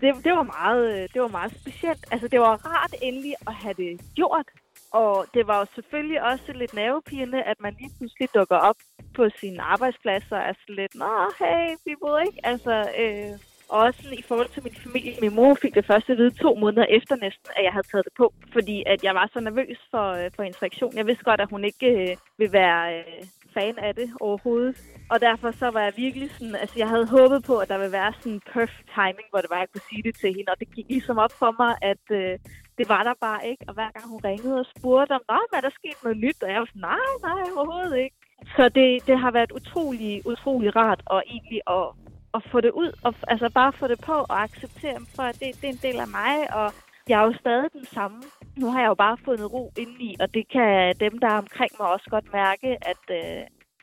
[0.00, 2.04] det, det var meget, øh, det var meget specielt.
[2.10, 4.48] Altså, det var rart endelig at have det gjort.
[4.92, 8.76] Og det var jo selvfølgelig også lidt nervepirrende, at man lige pludselig dukker op
[9.14, 12.46] på sine arbejdspladser og er sådan lidt, Nå, hey, people, ikke?
[12.46, 13.38] Altså, øh,
[13.82, 15.14] også sådan, i forhold til min familie.
[15.20, 18.04] Min mor fik det første at vide to måneder efter næsten, at jeg havde taget
[18.04, 18.26] det på.
[18.52, 20.96] Fordi at jeg var så nervøs for, øh, for hendes reaktion.
[20.96, 23.22] Jeg vidste godt, at hun ikke øh, vil være øh,
[23.54, 24.74] fan af det overhovedet.
[25.12, 27.98] Og derfor så var jeg virkelig sådan, altså jeg havde håbet på, at der ville
[28.00, 30.50] være sådan en perfect timing, hvor det var, jeg kunne sige det til hende.
[30.52, 32.38] Og det gik ligesom op for mig, at øh,
[32.78, 33.64] det var der bare ikke.
[33.68, 36.38] Og hver gang hun ringede og spurgte om, nej, hvad er der sket noget nyt?
[36.44, 38.16] Og jeg var sådan, nej, nej, overhovedet ikke.
[38.56, 41.86] Så det, det har været utrolig, utrolig rart og egentlig at,
[42.34, 42.92] at få det ud.
[43.04, 46.00] Og, altså bare få det på og acceptere, for at det, det er en del
[46.00, 46.54] af mig.
[46.58, 46.72] Og
[47.08, 48.22] jeg er jo stadig den samme.
[48.56, 51.70] Nu har jeg jo bare fundet ro indeni, og det kan dem, der er omkring
[51.78, 53.42] mig, også godt mærke, at, øh,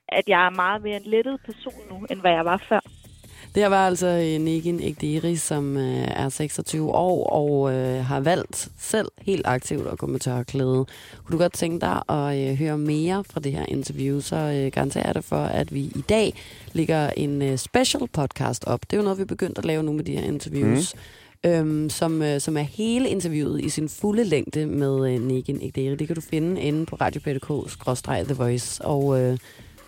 [0.09, 2.79] at jeg er meget mere en lettet person nu, end hvad jeg var før.
[3.55, 8.19] Det her var altså øh, Negin Egderi, som øh, er 26 år og øh, har
[8.19, 10.85] valgt selv helt aktivt at gå med tørklæde.
[11.23, 14.71] Kunne du godt tænke dig at øh, høre mere fra det her interview, så øh,
[14.71, 16.33] garanterer jeg dig for, at vi i dag
[16.73, 18.81] lægger en øh, special podcast op.
[18.81, 20.95] Det er jo noget, vi er begyndt at lave nu med de her interviews.
[20.95, 20.99] Mm.
[21.49, 25.95] Øhm, som, øh, som er hele interviewet i sin fulde længde med øh, Negin Egderi.
[25.95, 27.21] Det kan du finde inde på Radio
[28.23, 28.85] The Voice.
[28.85, 29.37] Og øh,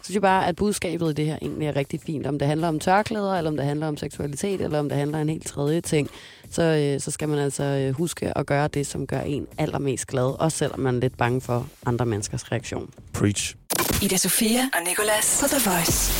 [0.04, 2.28] synes jeg bare, at budskabet i det her egentlig er rigtig fint.
[2.28, 5.18] Om det handler om tørklæder, eller om det handler om seksualitet, eller om det handler
[5.18, 6.10] om en helt tredje ting,
[6.52, 10.08] så, øh, så skal man altså øh, huske at gøre det, som gør en allermest
[10.08, 12.89] glad, også selvom man er lidt bange for andre menneskers reaktion.
[13.13, 13.56] Preach.
[14.04, 16.13] Ida Sofia og Nicolas på The Voice.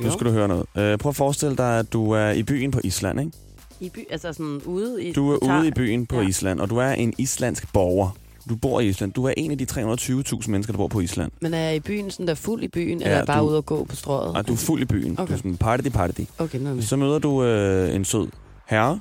[0.00, 0.92] Nu skal du høre noget.
[0.92, 3.32] Uh, prøv at forestille dig, at du er i byen på Island, ikke?
[3.80, 5.12] I by, altså sådan ude i...
[5.12, 6.28] Du er ude i byen på Ja.
[6.28, 8.16] Island, og du er en islandsk borger.
[8.48, 9.12] Du bor i Island.
[9.12, 11.32] Du er en af de 320.000 mennesker, der bor på Island.
[11.40, 13.40] Men er jeg i byen sådan der fuld i byen, Ja, eller er jeg bare
[13.40, 14.36] du- ude og gå på strøget?
[14.36, 15.12] Og du er fuld i byen.
[15.18, 15.26] Okay.
[15.28, 16.20] Du er sådan party party.
[16.38, 16.82] Okay, med.
[16.82, 18.28] Så møder du øh, en sød
[18.68, 19.00] herre,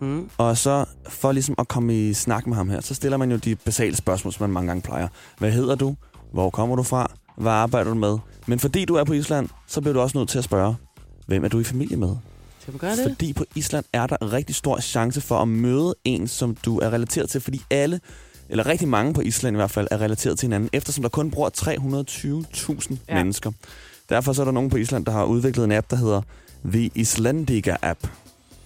[0.00, 0.30] Mm.
[0.38, 3.36] og så for ligesom at komme i snak med ham her, så stiller man jo
[3.36, 5.08] de basale spørgsmål, som man mange gange plejer.
[5.38, 5.96] Hvad hedder du?
[6.32, 7.10] Hvor kommer du fra?
[7.36, 8.18] Hvad arbejder du med?
[8.46, 10.74] Men fordi du er på Island, så bliver du også nødt til at spørge,
[11.26, 12.16] hvem er du i familie med?
[12.60, 13.02] Skal du gøre det?
[13.02, 16.92] Fordi på Island er der rigtig stor chance for at møde en, som du er
[16.92, 18.00] relateret til, fordi alle,
[18.48, 21.30] eller rigtig mange på Island i hvert fald, er relateret til hinanden, eftersom der kun
[21.30, 23.14] bor 320.000 ja.
[23.14, 23.52] Mennesker.
[24.08, 26.22] Derfor så er der nogen på Island, der har udviklet en app, der hedder
[26.64, 28.08] The Islandiga App.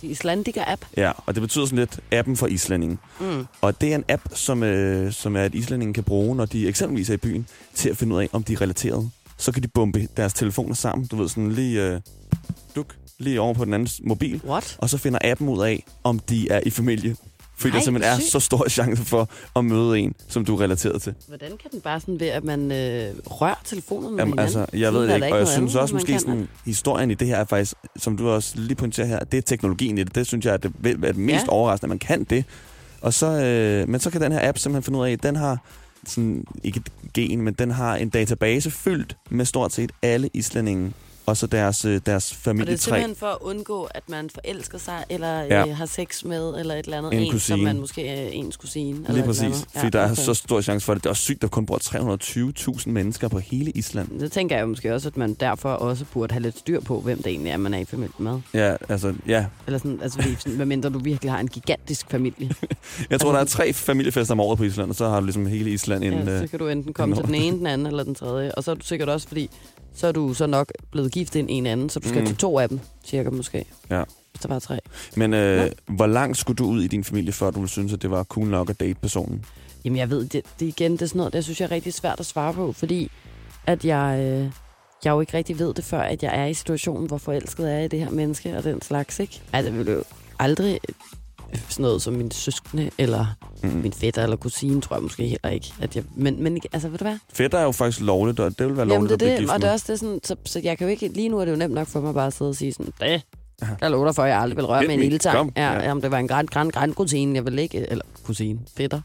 [0.02, 0.84] Islandiker-app.
[0.96, 2.98] Ja, og det betyder sådan lidt appen for islændingen.
[3.20, 3.46] Mm.
[3.60, 6.68] Og det er en app, som, øh, som er, at islændingen kan bruge, når de
[6.68, 9.10] eksempelvis er i byen, til at finde ud af, om de er relateret.
[9.36, 12.00] Så kan de bombe deres telefoner sammen, du ved, sådan lige, øh,
[12.76, 14.40] duk, lige over på den andens mobil.
[14.46, 14.76] What?
[14.78, 17.16] Og så finder appen ud af, om de er i familie.
[17.56, 20.60] Fordi Nej, der simpelthen er så stor chance for at møde en, som du er
[20.60, 21.14] relateret til.
[21.28, 24.38] Hvordan kan den bare sådan ved, at man øh, rører telefonerne med Jamen, hinanden?
[24.38, 27.14] altså, jeg Siden ved det ikke, og jeg synes andet, også måske sådan, historien i
[27.14, 30.14] det her er faktisk, som du også lige pointerer her, det er teknologien i det.
[30.14, 31.48] Det synes jeg er det, er det mest Ja.
[31.52, 32.44] overraskende, at man kan det.
[33.00, 35.36] Og så, øh, men så kan den her app simpelthen finde ud af, at den
[35.36, 35.58] har
[36.06, 40.92] sådan, ikke et gen, men den har en database fyldt med stort set alle islændinge,
[41.26, 44.78] og så deres, øh, deres Og det er simpelthen for at undgå, at man forelsker
[44.78, 45.66] sig, eller Ja.
[45.68, 47.12] øh, har sex med, eller et eller andet.
[47.12, 47.62] En En, som kusine.
[47.62, 48.88] man måske er ens kusine.
[48.90, 49.66] eller Lige eller præcis, andet.
[49.76, 50.22] fordi der er okay.
[50.22, 51.02] så stor chance for det.
[51.04, 51.78] Det er også sygt, der kun bor
[52.78, 54.20] 320.000 mennesker på hele Island.
[54.20, 57.00] Det tænker jeg jo måske også, at man derfor også burde have lidt styr på,
[57.00, 58.40] hvem det egentlig er, man er i familie med.
[58.54, 59.46] Ja, altså, ja.
[59.66, 62.50] Eller sådan, altså, sådan, medmindre du virkelig har en gigantisk familie.
[63.10, 65.26] Jeg tror, Altså- der er tre familiefester om året på Island, og så har du
[65.26, 66.12] ligesom hele Island en...
[66.12, 68.52] Ja, øh, så kan du enten komme til den ene, den anden eller den tredje.
[68.54, 69.50] Og så er du sikkert også, fordi
[69.94, 72.26] så er du så nok blevet gift ind en anden, så du skal Mm.
[72.26, 73.64] til to af dem, cirka måske.
[73.90, 74.02] Ja.
[74.32, 74.78] Hvis der var tre.
[75.16, 78.02] Men øh, hvor langt skulle du ud i din familie, før du ville synes, at
[78.02, 79.44] det var cool nok at date personen?
[79.84, 81.94] Jamen jeg ved, det, det igen, det er sådan noget, det synes jeg er rigtig
[81.94, 83.10] svært at svare på, fordi
[83.66, 84.50] at jeg, øh,
[85.04, 87.78] jeg jo ikke rigtig ved det, før at jeg er i situationen, hvor forelsket er
[87.78, 89.40] i det her menneske og den slags, ikke?
[89.52, 90.02] Altså jeg vil jo
[90.38, 90.80] aldrig
[91.68, 93.26] sådan noget som min søskende, eller
[93.62, 93.68] Mm.
[93.68, 95.72] min fætter eller kusine, tror jeg måske heller ikke.
[95.80, 97.18] At jeg, men, men altså, ved du hvad?
[97.32, 99.36] Fætter er jo faktisk lovligt, og det vil være Jamen lovligt det er at blive
[99.36, 101.28] det, gift og det er også det sådan, så, så jeg kan jo ikke, lige
[101.28, 103.22] nu er det jo nemt nok for mig bare at sidde og sige sådan, det,
[103.80, 105.52] jeg lover dig for, at jeg aldrig vil røre med en ildtang.
[105.56, 105.72] Ja.
[105.72, 105.82] ja.
[105.88, 109.00] Jamen, det var en græn, græn, græn kusine, jeg vil ikke, eller kusine, fætter.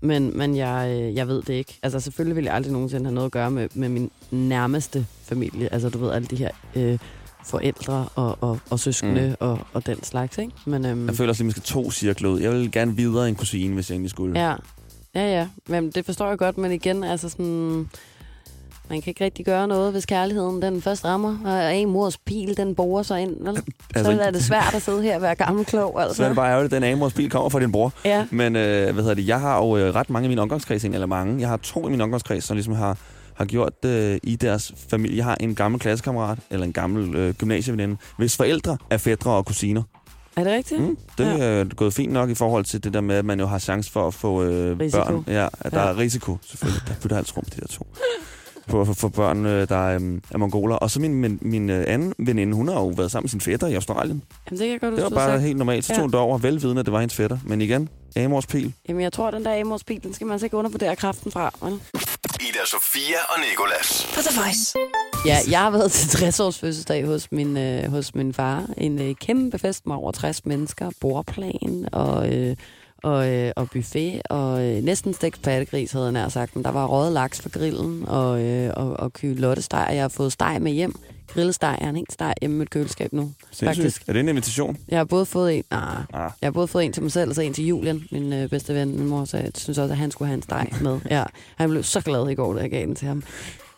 [0.00, 1.78] Men, men jeg, øh, jeg ved det ikke.
[1.82, 5.72] Altså selvfølgelig vil jeg aldrig nogensinde have noget at gøre med, med min nærmeste familie.
[5.72, 6.98] Altså du ved, alle de her øh,
[7.48, 9.46] forældre og, og, og søskende mm.
[9.46, 10.52] og, og den slags, ikke?
[10.66, 12.40] Men, øhm, Jeg føler også, at man skal to cirkler ud.
[12.40, 14.40] Jeg vil gerne videre en kusine, hvis jeg egentlig skulle.
[14.40, 14.54] Ja,
[15.14, 15.48] ja, ja.
[15.68, 17.88] Men det forstår jeg godt, men igen, altså sådan...
[18.90, 22.56] Man kan ikke rigtig gøre noget, hvis kærligheden den først rammer, og en mors pil,
[22.56, 23.36] den borer sig ind.
[23.40, 23.56] Vel?
[23.94, 26.16] Altså, så er det svært at sidde her og være gammel klog, altså.
[26.16, 27.92] Så er det bare ærgerligt, at den Amors bil kommer fra din bror.
[28.04, 28.26] Ja.
[28.30, 29.26] Men øh, hvad hedder det?
[29.26, 31.40] Jeg har jo øh, ret mange i min omgangskreds, eller mange.
[31.40, 32.98] Jeg har to i min omgangskreds, som ligesom har,
[33.38, 35.16] har gjort det øh, i deres familie.
[35.16, 39.46] Jeg har en gammel klassekammerat, eller en gammel øh, gymnasieveninde, hvis forældre er fædre og
[39.46, 39.82] kusiner.
[40.36, 40.80] Er det rigtigt?
[40.80, 41.44] Mm, det Ja.
[41.44, 43.92] er gået fint nok i forhold til det der med, at man jo har chance
[43.92, 45.04] for at få øh, Risiko.
[45.04, 45.24] børn.
[45.26, 45.88] Ja, at der Ja.
[45.88, 46.82] er risiko, selvfølgelig.
[46.88, 47.86] Der flytter alt rum, de der to.
[48.68, 50.76] På at få- få børn, øh, der er, øh, er mongoler.
[50.76, 53.40] Og så min, min, min øh, anden veninde, hun har jo været sammen med sin
[53.40, 54.22] fætter i Australien.
[54.50, 55.42] Jamen, det kan jeg godt Det var bare sagt.
[55.42, 55.84] helt normalt.
[55.84, 55.96] Så Ja.
[55.96, 57.38] tog hun derover, velvidende, at det var hendes fætter.
[57.44, 58.72] Men igen, Amors pil.
[58.88, 61.50] Jamen, jeg tror, den der Amors bil, den skal man altså ikke undervurdere kraften fra.
[61.62, 61.80] Vel?
[62.40, 64.06] Ida Sofia og Nikolas.
[64.14, 64.78] På The Voice.
[65.26, 68.66] Ja, jeg har været til 60 års fødselsdag hos min, øh, hos min far.
[68.76, 72.56] En øh, kæmpe fest med over 60 mennesker, bordplan og, øh,
[73.02, 76.56] og, øh, og buffet, og øh, næsten stegt pattegris, havde jeg nær sagt.
[76.56, 79.88] Men der var røget laks på grillen, og, øh, og, og kylottesteg.
[79.90, 80.94] Jeg har fået steg med hjem.
[81.34, 83.30] Grillesteg, har en helt steg hjemme i mit køleskab nu.
[83.50, 83.76] Sindssygt.
[83.82, 84.02] Faktisk.
[84.08, 84.76] Er det en invitation?
[84.88, 86.30] Jeg har både fået en, ah, Ah.
[86.40, 88.48] jeg har både fået en til mig selv, og så en til Julian, min øh,
[88.50, 88.98] bedste ven.
[88.98, 91.00] Min mor sagde, jeg synes også, at han skulle have en steg med.
[91.10, 91.24] Ja,
[91.56, 93.22] han blev så glad i går, da jeg gav den til ham.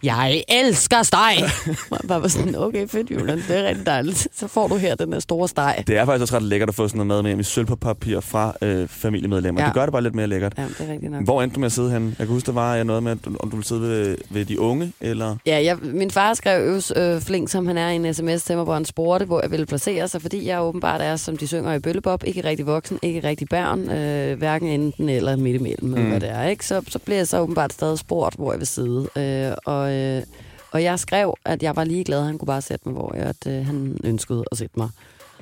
[0.02, 1.36] Jeg elsker steg!
[1.90, 4.28] Jeg bare var sådan, okay, fedt Julian, det er rigtig dejligt.
[4.34, 5.84] Så får du her den her store steg.
[5.86, 8.20] Det er faktisk også ret lækkert at få sådan noget mad med hjem i sølvpapir
[8.20, 9.60] fra øh, familiemedlemmer.
[9.60, 9.66] Ja.
[9.66, 10.52] Det gør det bare lidt mere lækkert.
[10.58, 11.24] Ja, det er rigtigt nok.
[11.24, 12.06] Hvor endte du med at sidde henne?
[12.18, 14.16] Jeg kan huske, der var øh, noget med, at du- om du ville sidde ved,
[14.30, 15.36] ved de unge, eller...
[15.46, 18.56] Ja, jeg, min far skrev jo øh, flink, som han er i en sms til
[18.56, 21.46] mig, hvor han spurgte, hvor jeg ville placere sig, fordi jeg åbenbart er, som de
[21.46, 25.88] synger i Bøllebop, ikke rigtig voksen, ikke rigtig børn, øh, hverken enten eller midt imellem.
[25.90, 26.08] Mm.
[26.08, 26.42] hvad det er.
[26.46, 26.66] Ikke?
[26.66, 29.08] Så, så bliver jeg så åbenbart stadig spurgt, hvor jeg vil sidde.
[29.16, 30.22] Øh, og, øh,
[30.70, 33.46] og jeg skrev, at jeg var ligeglad, han kunne bare sætte mig, hvor jeg, at,
[33.46, 34.88] øh, han ønskede at sætte mig.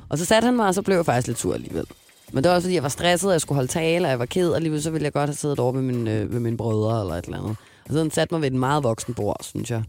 [0.09, 1.87] Og så satte han mig, og så blev jeg faktisk lidt sur alligevel.
[2.33, 4.19] Men det var også, fordi jeg var stresset, og jeg skulle holde tale, og jeg
[4.19, 6.41] var ked, og alligevel så ville jeg godt have siddet over ved, min, øh, ved
[6.41, 7.57] mine brødre eller et eller andet.
[7.85, 9.83] Og så han satte mig ved et meget voksen bord, synes jeg.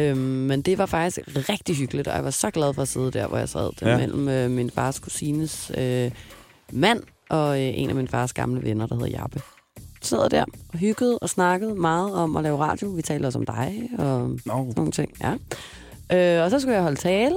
[0.00, 3.10] Øhm, men det var faktisk rigtig hyggeligt, og jeg var så glad for at sidde
[3.10, 3.96] der, hvor jeg sad der ja.
[3.96, 6.10] mellem øh, min fars kusines øh,
[6.72, 9.40] mand og øh, en af min fars gamle venner, der hedder Jappe.
[10.02, 12.88] Sidder der og hyggede og snakkede meget om at lave radio.
[12.88, 14.64] Vi talte også om dig og No.
[14.76, 15.10] nogle ting.
[15.22, 15.32] Ja.
[16.38, 17.36] Øh, og så skulle jeg holde tale,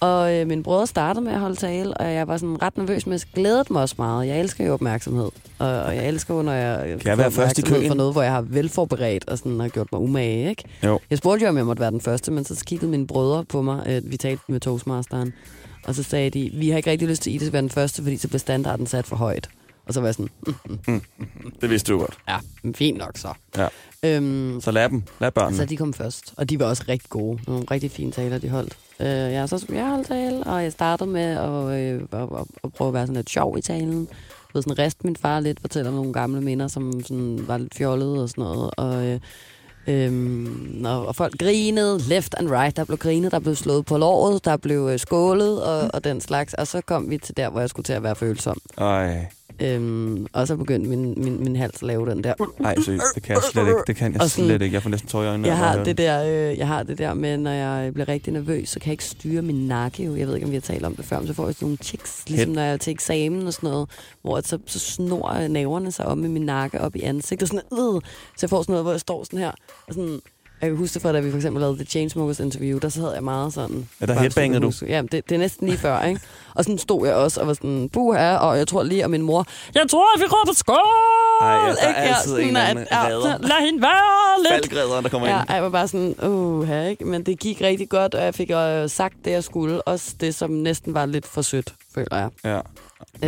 [0.00, 3.06] og øh, min brødre startede med at holde tale, og jeg var sådan ret nervøs,
[3.06, 4.26] men jeg glædede mig også meget.
[4.28, 7.62] Jeg elsker jo opmærksomhed, og, og jeg elsker jo, når jeg, jeg være først i
[7.62, 7.88] køen?
[7.88, 10.64] for noget, hvor jeg har velforberedt og sådan har gjort mig umage, ikke?
[10.84, 11.00] Jo.
[11.10, 13.62] Jeg spurgte jo, om jeg måtte være den første, men så kiggede mine brødre på
[13.62, 13.82] mig.
[13.86, 15.32] Øh, vi talte med Toastmasteren,
[15.86, 17.70] og så sagde de, vi har ikke rigtig lyst til, at I skal være den
[17.70, 19.48] første, fordi så bliver standarden sat for højt.
[19.86, 20.28] Og så var jeg sådan,
[20.86, 21.02] mm,
[21.60, 22.18] Det vidste du godt.
[22.28, 23.28] ja, men fint nok så.
[23.56, 23.68] Ja.
[24.04, 25.02] Øhm, Så lad dem.
[25.20, 25.56] Lad børnene.
[25.56, 27.38] så de kom først, og de var også rigtig gode.
[27.46, 28.76] Nogle rigtig fine taler, de holdt.
[29.00, 32.44] Øh, ja, så skulle jeg holde tale, og jeg startede med at, øh, at, at,
[32.64, 34.04] at prøve at være sådan lidt sjov i talen.
[34.06, 37.58] Du ved, sådan rest min far lidt, fortæller om nogle gamle minder, som sådan var
[37.58, 38.70] lidt fjollede og sådan noget.
[38.76, 39.20] Og, øh,
[39.86, 42.76] Øhm, og, og folk grinede left and right.
[42.76, 46.20] Der blev grinet, der blev slået på låret, der blev øh, skålet og, og den
[46.20, 46.54] slags.
[46.54, 48.58] Og så kom vi til der, hvor jeg skulle til at være følsom.
[48.78, 49.26] Ej,
[49.60, 52.34] Øhm, og så begyndte min, min, min hals at lave den der.
[52.64, 53.78] ej, seriøst, det kan jeg slet ikke.
[53.86, 54.74] Det kan jeg Og sådan- slet ikke.
[54.74, 55.48] Jeg får næsten tår i øjnene.
[55.48, 58.68] Jeg har, det der, øh, jeg har det der med, når jeg bliver rigtig nervøs,
[58.68, 60.02] så kan jeg ikke styre min nakke.
[60.18, 61.66] Jeg ved ikke, om vi har talt om det før, men så får jeg sådan
[61.66, 62.54] nogle tics, ligesom Hen.
[62.54, 63.88] når jeg er til eksamen og sådan noget,
[64.22, 67.48] hvor så, så snor øh, naverne sig om i min nakke, op i ansigtet.
[67.48, 67.78] Sådan, øh,
[68.36, 69.50] så jeg får sådan noget, hvor jeg står sådan her.
[69.88, 70.20] Og sådan,
[70.62, 73.12] jeg kan huske det fra, da vi for eksempel lavede The Chainsmokers interview, der sad
[73.14, 73.88] jeg meget sådan...
[74.00, 74.72] Ja, der headbangede du.
[74.88, 76.20] Ja, det, det er næsten lige før, ikke?
[76.54, 79.22] Og sådan stod jeg også og var sådan, buha, og jeg tror lige, og min
[79.22, 80.76] mor, jeg tror, at vi råber skål!
[81.40, 82.14] Ej, ja, der er Ikke?
[82.14, 83.08] altid sådan, en eller anden ja.
[83.08, 84.70] Lad hende være lidt.
[85.04, 85.50] Der kommer Ja, ind.
[85.52, 87.04] jeg var bare sådan, uh, her, ikke?
[87.04, 89.82] Men det gik rigtig godt, og jeg fik øh, sagt det, jeg skulle.
[89.82, 92.28] Også det, som næsten var lidt for sødt, føler jeg.
[92.44, 92.60] Ja.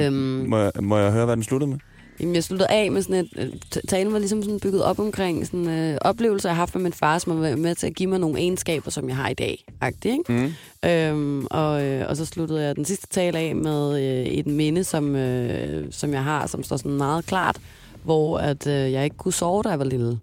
[0.07, 0.15] Øhm,
[0.49, 1.79] Må, jeg, må jeg høre, hvad den sluttede med?
[2.21, 3.29] Jamen, jeg sluttede af med sådan et...
[3.37, 6.83] øh, Talen var ligesom sådan bygget op omkring sådan øh, oplevelser, jeg har haft med
[6.83, 9.35] min far, som været med til at give mig nogle egenskaber, som jeg har i
[9.35, 9.65] dag.
[9.81, 10.33] Agtig, ikke?
[10.33, 10.53] Mm.
[10.91, 14.85] Øhm, og, øh, og så sluttede jeg den sidste tale af med øh, et minde,
[14.85, 17.57] som, øh, som jeg har, som står sådan meget klart,
[18.03, 20.19] hvor at, øh, jeg ikke kunne sove, da jeg var lille.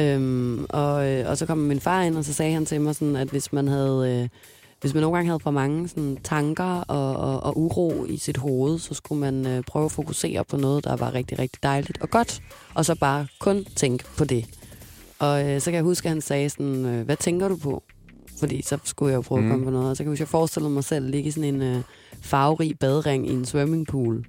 [0.00, 2.94] Øhm, og, øh, og så kom min far ind, og så sagde han til mig,
[2.94, 4.20] sådan, at hvis man havde...
[4.22, 4.28] Øh,
[4.82, 8.36] hvis man nogle gange havde for mange sådan, tanker og, og, og uro i sit
[8.36, 12.02] hoved, så skulle man øh, prøve at fokusere på noget, der var rigtig, rigtig dejligt
[12.02, 12.42] og godt,
[12.74, 14.46] og så bare kun tænke på det.
[15.18, 17.82] Og øh, så kan jeg huske, at han sagde sådan, øh, hvad tænker du på?
[18.38, 19.46] Fordi så skulle jeg jo prøve mm.
[19.46, 19.90] at komme på noget.
[19.90, 21.82] Og så kan jeg huske, at jeg forestillede mig selv ligge i sådan en øh,
[22.20, 24.24] farverig badering i en swimmingpool.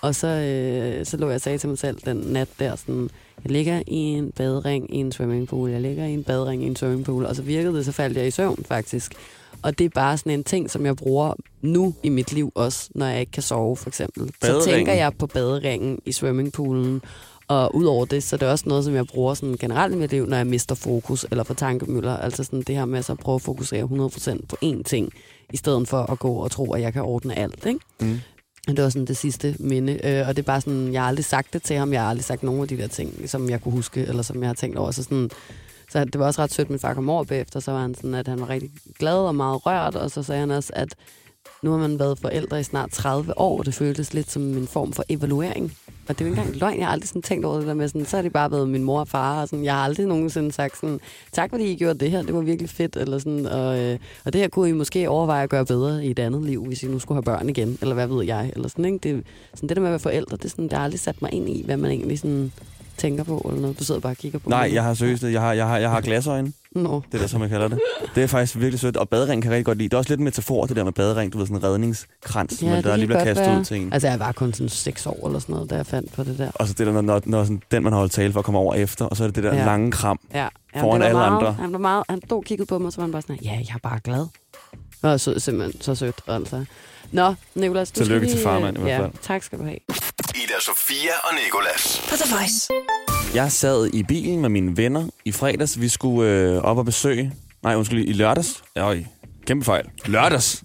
[0.00, 3.10] Og så, øh, så lå jeg og sagde til mig selv den nat der sådan,
[3.44, 6.76] jeg ligger i en badering i en swimmingpool, jeg ligger i en badering i en
[6.76, 9.12] swimmingpool, og så virkede det, så faldt jeg i søvn faktisk.
[9.62, 12.88] Og det er bare sådan en ting, som jeg bruger nu i mit liv også,
[12.94, 14.26] når jeg ikke kan sove for eksempel.
[14.26, 14.76] Så Baderingen?
[14.76, 17.02] tænker jeg på baderingen i swimmingpoolen,
[17.48, 20.10] og udover det, så er det også noget, som jeg bruger sådan generelt i mit
[20.10, 22.16] liv, når jeg mister fokus eller får tankemøller.
[22.16, 25.12] Altså sådan det her med så at prøve at fokusere 100% på én ting,
[25.52, 27.66] i stedet for at gå og tro, at jeg kan ordne alt.
[27.66, 27.80] Ikke?
[28.00, 28.20] Mm.
[28.68, 29.92] Det var sådan det sidste minde.
[30.04, 31.92] Øh, og det er bare sådan, jeg har aldrig sagt det til ham.
[31.92, 34.40] Jeg har aldrig sagt nogen af de der ting, som jeg kunne huske, eller som
[34.40, 34.90] jeg har tænkt over.
[34.90, 35.30] Så, sådan,
[35.92, 38.14] så det var også ret sødt, min far kom over bagefter, så var han sådan,
[38.14, 39.96] at han var rigtig glad og meget rørt.
[39.96, 40.94] Og så sagde han også, at
[41.62, 44.66] nu har man været forældre i snart 30 år, og det føltes lidt som en
[44.66, 45.72] form for evaluering.
[46.08, 47.74] Og det er jo ikke engang løgn, jeg har aldrig sådan tænkt over det der
[47.74, 49.84] med, sådan, så har det bare været min mor og far, og sådan, jeg har
[49.84, 51.00] aldrig nogensinde sagt sådan,
[51.32, 54.32] tak fordi I gjorde det her, det var virkelig fedt, eller sådan, og, øh, og
[54.32, 56.86] det her kunne I måske overveje at gøre bedre i et andet liv, hvis I
[56.86, 58.98] nu skulle have børn igen, eller hvad ved jeg, eller sådan, ikke?
[58.98, 59.24] Det,
[59.54, 61.32] sådan, det der med at være forældre, det er sådan, det har aldrig sat mig
[61.32, 62.52] ind i, hvad man egentlig sådan
[63.02, 64.48] tænker på, eller noget, du sidder bare og kigger på.
[64.50, 64.74] Nej, mig.
[64.74, 65.22] jeg har seriøst.
[65.22, 66.52] Jeg har, jeg har, jeg har glasøjne.
[66.72, 67.02] Nå.
[67.12, 67.78] Det er der, som jeg kalder det.
[68.14, 68.96] Det er faktisk virkelig sødt.
[68.96, 69.88] Og badering kan jeg rigtig godt lide.
[69.88, 71.32] Det er også lidt en metafor, det der med badering.
[71.32, 73.58] Du ved, sådan en redningskrans, Ja, det der lige bliver kastet være.
[73.60, 73.92] ud til en.
[73.92, 76.38] Altså, jeg var kun sådan seks år eller sådan noget, da jeg fandt på det
[76.38, 76.50] der.
[76.54, 78.60] Og så det der, når, når, når sådan, den, man har holdt tale for, kommer
[78.60, 79.64] over efter, og så er det det der Ja.
[79.64, 80.20] lange kram.
[80.34, 80.48] Ja,
[80.80, 81.52] Foran det var alle meget, andre.
[81.52, 83.38] Han var meget, han stod og kiggede på mig, og så var han bare sådan,
[83.44, 84.26] ja, jeg er bare glad.
[85.02, 86.64] Og så, simpelthen så sødt, altså.
[87.12, 89.12] Nå, Nicolas, du Tillykke skal til lige, farmand i hvert ja, fald.
[89.22, 89.76] tak skal du have.
[90.34, 92.06] Ida Sofia og Nikolas.
[92.08, 92.68] På The Voice.
[93.34, 95.80] Jeg sad i bilen med mine venner i fredags.
[95.80, 97.32] Vi skulle øh, op og besøge...
[97.62, 98.62] Nej, undskyld, i lørdags.
[98.76, 99.02] Øj,
[99.46, 99.84] kæmpe fejl.
[100.06, 100.64] Lørdags.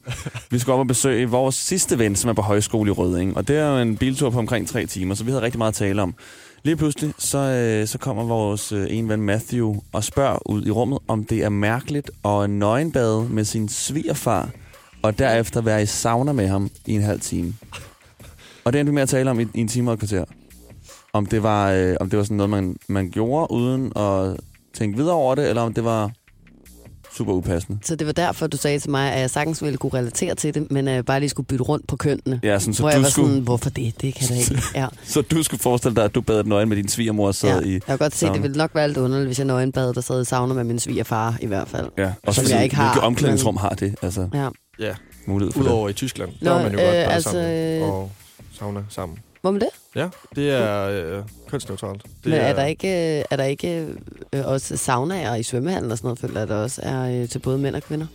[0.51, 3.37] vi skulle op og besøge vores sidste ven, som er på højskole i Rødding.
[3.37, 5.71] Og det er jo en biltur på omkring tre timer, så vi havde rigtig meget
[5.71, 6.15] at tale om.
[6.63, 10.71] Lige pludselig, så, øh, så kommer vores øh, en ven Matthew og spørger ud i
[10.71, 14.49] rummet, om det er mærkeligt at nøgenbade med sin svigerfar,
[15.07, 17.53] og derefter være i sauna med ham i en halv time.
[18.65, 20.25] Og det endte vi med at tale om i, i en time og et kvarter.
[21.13, 24.37] Om det var, øh, om det var sådan noget, man, man gjorde uden at
[24.77, 26.11] tænke videre over det, eller om det var
[27.17, 27.79] super upassende.
[27.85, 30.53] Så det var derfor, du sagde til mig, at jeg sagtens ville kunne relatere til
[30.53, 32.39] det, men at jeg bare lige skulle bytte rundt på kønnene.
[32.43, 34.01] Ja, sådan, så, hvor jeg du var skulle, sådan, hvorfor det?
[34.01, 34.61] Det kan det ikke.
[34.75, 34.87] Ja.
[35.03, 37.67] så du skulle forestille dig, at du bad nøgen med din svigermor sad ja.
[37.69, 37.73] i...
[37.73, 38.33] Jeg kan godt se, sauna.
[38.33, 40.79] det ville nok være lidt underligt, hvis jeg nøgenbad, der sad i sauna med min
[40.79, 41.89] svigerfar i hvert fald.
[41.97, 43.95] Ja, og så jeg ikke har, Hvilke omklædningsrum men- har det?
[44.01, 44.49] Altså, Ja.
[44.79, 45.67] Ja, mulighed for det.
[45.69, 46.31] udover i Tyskland.
[46.39, 48.11] Der Nå, var man jo godt øh, bare altså, sammen øh, og
[48.59, 49.19] sauna sammen.
[49.41, 49.69] Hvor med det?
[49.95, 50.87] Ja, det er
[51.17, 52.03] øh, kønsneutralt.
[52.03, 52.87] Det Men er der ikke,
[53.19, 53.87] øh, er der ikke
[54.33, 57.39] øh, også saunaer i svømmehallen og sådan noget, føler jeg, der også er øh, til
[57.39, 58.07] både mænd og kvinder?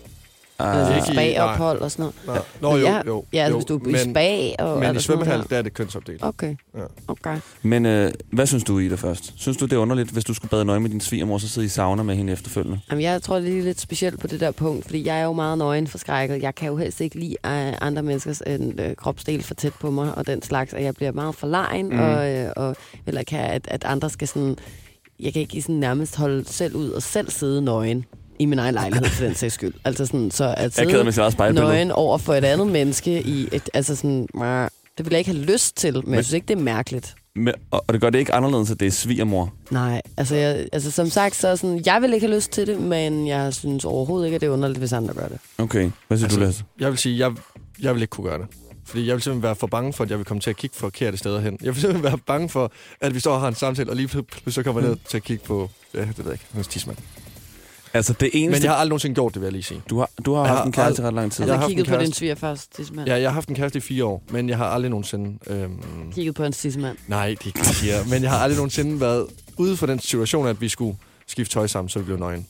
[0.59, 2.15] Ah, Altså spa-ophold og sådan noget.
[2.27, 2.39] Nej.
[2.61, 3.25] Nå, jo, ja, jo.
[3.33, 3.57] Ja, altså, jo.
[3.57, 4.79] hvis du er i spa og...
[4.79, 6.21] Men i der sådan svømmehal, noget der er det kønsopdelt.
[6.21, 6.27] der?
[6.27, 6.81] Okay, Ja.
[7.09, 7.37] okay.
[7.63, 9.33] Men øh, hvad synes du, Ida, først?
[9.37, 11.65] Synes du, det er underligt, hvis du skulle bade nøgen med din svigermor, så sidde
[11.65, 12.81] i sauna med hende efterfølgende?
[12.91, 15.33] Jamen, jeg tror, det er lidt specielt på det der punkt, fordi jeg er jo
[15.33, 16.43] meget nøgen forskrækket.
[16.43, 19.91] Jeg kan jo helst ikke lide øh, andre menneskers øh, øh, kropsdel for tæt på
[19.91, 21.99] mig og den slags, og jeg bliver meget forlegen, mm.
[21.99, 24.57] og, øh, og eller kan, at, at andre skal sådan
[25.21, 28.05] jeg kan ikke sådan nærmest holde selv ud og selv sidde nøgen
[28.39, 29.75] i min egen lejlighed, for den sags skyld.
[29.85, 31.67] Altså sådan, så at Jeg sidde spejlbillede.
[31.73, 34.27] nøgen over for et andet menneske i et, altså sådan,
[34.99, 37.15] det vil jeg ikke have lyst til, men, men jeg synes ikke, det er mærkeligt.
[37.37, 39.55] Men, og, og det gør det ikke anderledes, at det er svigermor.
[39.71, 42.81] Nej, altså, jeg, altså som sagt, så sådan, jeg vil ikke have lyst til det,
[42.81, 45.39] men jeg synes overhovedet ikke, at det er underligt, hvis andre gør det.
[45.59, 46.65] Okay, hvad siger altså, du, Lasse?
[46.81, 47.33] Jeg vil sige, jeg,
[47.81, 48.47] jeg vil ikke kunne gøre det.
[48.87, 50.77] Fordi jeg vil simpelthen være for bange for, at jeg vil komme til at kigge
[50.77, 51.59] forkerte steder hen.
[51.63, 54.09] Jeg vil simpelthen være bange for, at vi står og har en samtale, og lige
[54.09, 56.69] pludselig så kommer jeg ned til at kigge på, ja, det ved jeg ikke, hos
[56.69, 56.99] tidsmand.
[57.95, 58.51] Altså det eneste...
[58.61, 59.83] Men jeg har aldrig nogensinde gjort det, vil jeg lige sige.
[59.91, 61.45] Du har, du har Jeg haft har en kæreste ald- ret lang tid.
[61.45, 63.09] Jeg har Altså, haft kigget på din svigerfars tidsmand.
[63.09, 65.39] Ja, jeg har haft en kæreste i fire år, men jeg har aldrig nogensinde...
[65.47, 65.83] Øhm,
[66.15, 66.97] Kigget på hans tidsmand.
[67.09, 67.97] nej, det er ikke det, jeg siger.
[68.11, 69.27] Men jeg har aldrig nogensinde været
[69.57, 72.47] ude for den situation, at vi skulle skifte tøj sammen, så vi blev nøgen.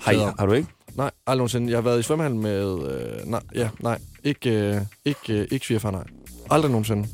[0.00, 0.68] Har, I, har du ikke?
[0.94, 1.70] Nej, aldrig nogensinde.
[1.70, 2.88] Jeg har været i svømmehallen med...
[2.90, 3.98] Øh, nej, ja, nej.
[4.24, 6.04] Ikke, øh, ikke, øh, ikke svigerfar, nej.
[6.50, 7.08] Aldrig nogensinde.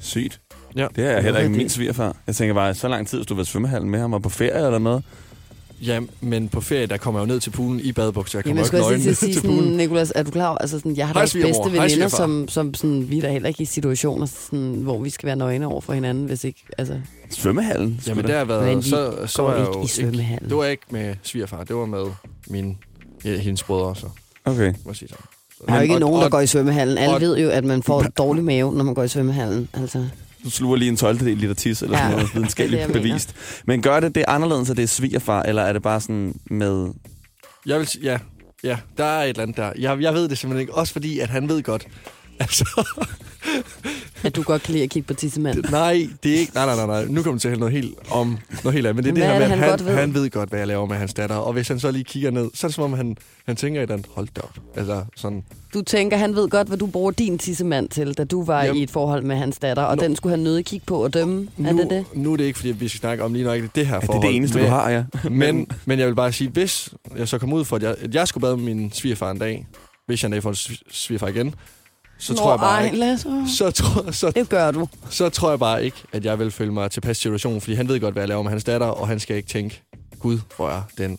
[0.00, 0.40] Sygt.
[0.76, 0.86] Ja.
[0.96, 2.16] Det er jeg heller ikke min svigerfar.
[2.26, 4.28] Jeg tænker bare, så lang tid, hvis du var i svømmehallen med ham og på
[4.28, 5.04] ferie eller noget.
[5.86, 8.38] Ja, men på ferie, der kommer jeg jo ned til poolen i badebukser.
[8.38, 9.76] Jeg Jamen, kommer jeg jo skulle ikke også nøgen til til poolen.
[9.76, 13.10] Nikolas, er du klar altså sådan, jeg har da også bedste veninder, som, som sådan,
[13.10, 15.92] vi er da heller ikke i situationer, sådan, hvor vi skal være nøgne over for
[15.92, 18.00] hinanden, hvis ikke, altså, Svømmehallen?
[18.06, 18.84] Jamen, der har været...
[18.84, 20.48] Så, så går var jeg ikke jo i svømmehallen.
[20.48, 22.04] Det var ikke med svigerfar, det var med
[22.48, 22.76] min,
[23.24, 24.06] ja, hendes brødre, så
[24.44, 24.68] Okay.
[24.68, 25.24] må jeg sige sådan.
[25.58, 26.98] Så- der er jo ikke og- nogen, der og- går i svømmehallen.
[26.98, 29.68] Alle og- ved jo, at man får dårlig mave, når man går i svømmehallen.
[29.74, 30.06] Altså,
[30.44, 31.18] Du sluger lige en 12.
[31.20, 33.02] del liter tis, eller Ja, sådan noget videnskabeligt det, jeg mener.
[33.08, 33.34] bevist.
[33.66, 36.88] Men gør det det anderledes, at det er svigerfar, eller er det bare sådan med...
[37.66, 38.18] Jeg vil ja,
[38.64, 39.72] ja, der er et eller andet der.
[39.78, 40.74] Jeg, jeg ved det simpelthen ikke.
[40.74, 41.86] Også fordi, at han ved godt.
[42.40, 42.64] Altså,
[44.26, 45.64] at du godt kan lide at kigge på tissemanden.
[45.70, 46.52] nej, det er ikke...
[46.54, 47.04] Nej, nej, nej, nej.
[47.08, 49.04] Nu kommer det til at handle noget helt om noget helt andet.
[49.04, 49.94] Men det er Men det hvad her er med, at han han, godt ved?
[49.94, 51.36] han ved godt, hvad jeg laver med hans datter.
[51.36, 53.80] Og hvis han så lige kigger ned, så er det som om, han, han tænker
[53.80, 54.58] et eller andet, hold da op.
[54.76, 58.44] Altså, sådan, Du tænker, han ved godt, hvad du bruger din tissemand til, da du
[58.44, 58.76] var Jamen.
[58.80, 61.14] i et forhold med hans datter, og Nu- den skulle han nødig kigge på og
[61.14, 61.48] dømme.
[61.64, 62.04] Er nu, det det?
[62.14, 64.06] nu er det ikke, fordi vi skal snakke om lige nok det her Er det
[64.06, 64.26] forhold.
[64.28, 65.04] det eneste, med, du har, ja?
[65.30, 68.14] Men, men jeg vil bare sige, hvis jeg så kommer ud for, at jeg, at
[68.14, 69.66] jeg skulle bade med min svigerfar en dag,
[70.06, 71.54] hvis jeg en dag får en svi- svigerfar igen,
[72.22, 73.28] så tror jeg bare ej, ikke, Lasse.
[73.56, 74.88] så tror, så, Det gør du.
[75.10, 78.00] så tror jeg bare ikke, at jeg vil føle mig tilpas situationen, fordi han ved
[78.00, 79.82] godt, hvad jeg laver med hans datter, og han skal ikke tænke,
[80.18, 81.18] gud, hvor er den...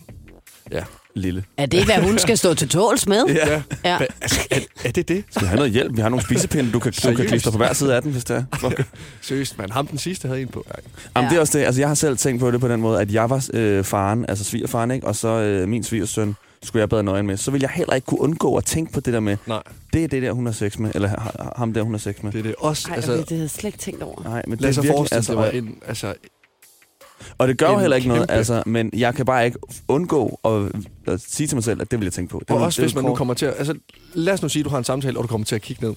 [1.16, 1.44] Lille.
[1.58, 3.24] Er det, hvad hun skal stå til tåls med?
[3.36, 3.62] Ja.
[3.86, 3.98] Ja.
[3.98, 5.24] Hva, altså, er, er det det?
[5.32, 5.96] Skal have noget hjælp?
[5.96, 7.30] Vi har nogle spisepinde, du kan, du kan Seriøst?
[7.30, 8.44] klistre på hver side af den, hvis det er.
[8.60, 8.86] Fuck.
[9.22, 9.72] Seriøst, man.
[9.72, 10.66] Ham den sidste havde en på.
[10.70, 10.76] Ej.
[11.16, 11.30] Jamen, Ja.
[11.30, 11.66] det er også det.
[11.66, 14.26] Altså, jeg har selv tænkt på det på den måde, at jeg var øh, faren,
[14.28, 15.08] altså svigerfaren, ikke?
[15.08, 17.38] Og så øh, min svigersøn skulle jeg bade nøgen med.
[17.38, 20.04] Så vil jeg heller ikke kunne undgå at tænke på det der med, Nej, det
[20.04, 22.32] er det der, hun har sex med, eller ha- ham der, hun har sex med.
[22.32, 22.88] det er det også.
[22.90, 24.24] Ej, altså, det havde jeg slet ikke tænkt over.
[24.24, 26.14] Nej, men det lad os er virkelig, altså, det var og, en, altså,
[27.38, 30.40] og det gør jo heller ikke noget, kæmpe- altså, men jeg kan bare ikke undgå
[30.46, 30.72] at,
[31.14, 32.40] at sige til mig selv, at det vil jeg tænke på.
[32.40, 33.54] Det, og vil- også det hvis man nu kommer til at...
[33.58, 33.76] Altså,
[34.14, 35.86] lad os nu sige, at du har en samtale, og du kommer til at kigge
[35.88, 35.96] ned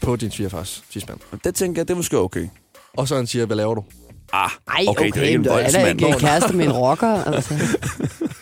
[0.00, 1.18] på din svigerfars tidsmand.
[1.44, 2.48] Det tænker jeg, det er måske okay.
[2.96, 3.84] Og så han siger, hvad laver du?
[4.32, 6.00] Ah, Ej, Okay, okay, det er ikke en du er da voldsmand.
[6.02, 7.24] ikke kæreste med en rocker.
[7.24, 7.54] Altså.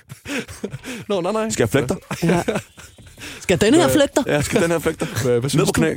[1.09, 1.51] Nå, nej, nej.
[1.51, 1.95] skal jeg flygte?
[2.23, 2.43] Ja.
[3.41, 4.25] Skal den her flytte dig?
[4.27, 5.15] Ja, skal den her flygte dig?
[5.23, 5.97] Hvad, hvad Ned synes på knæ.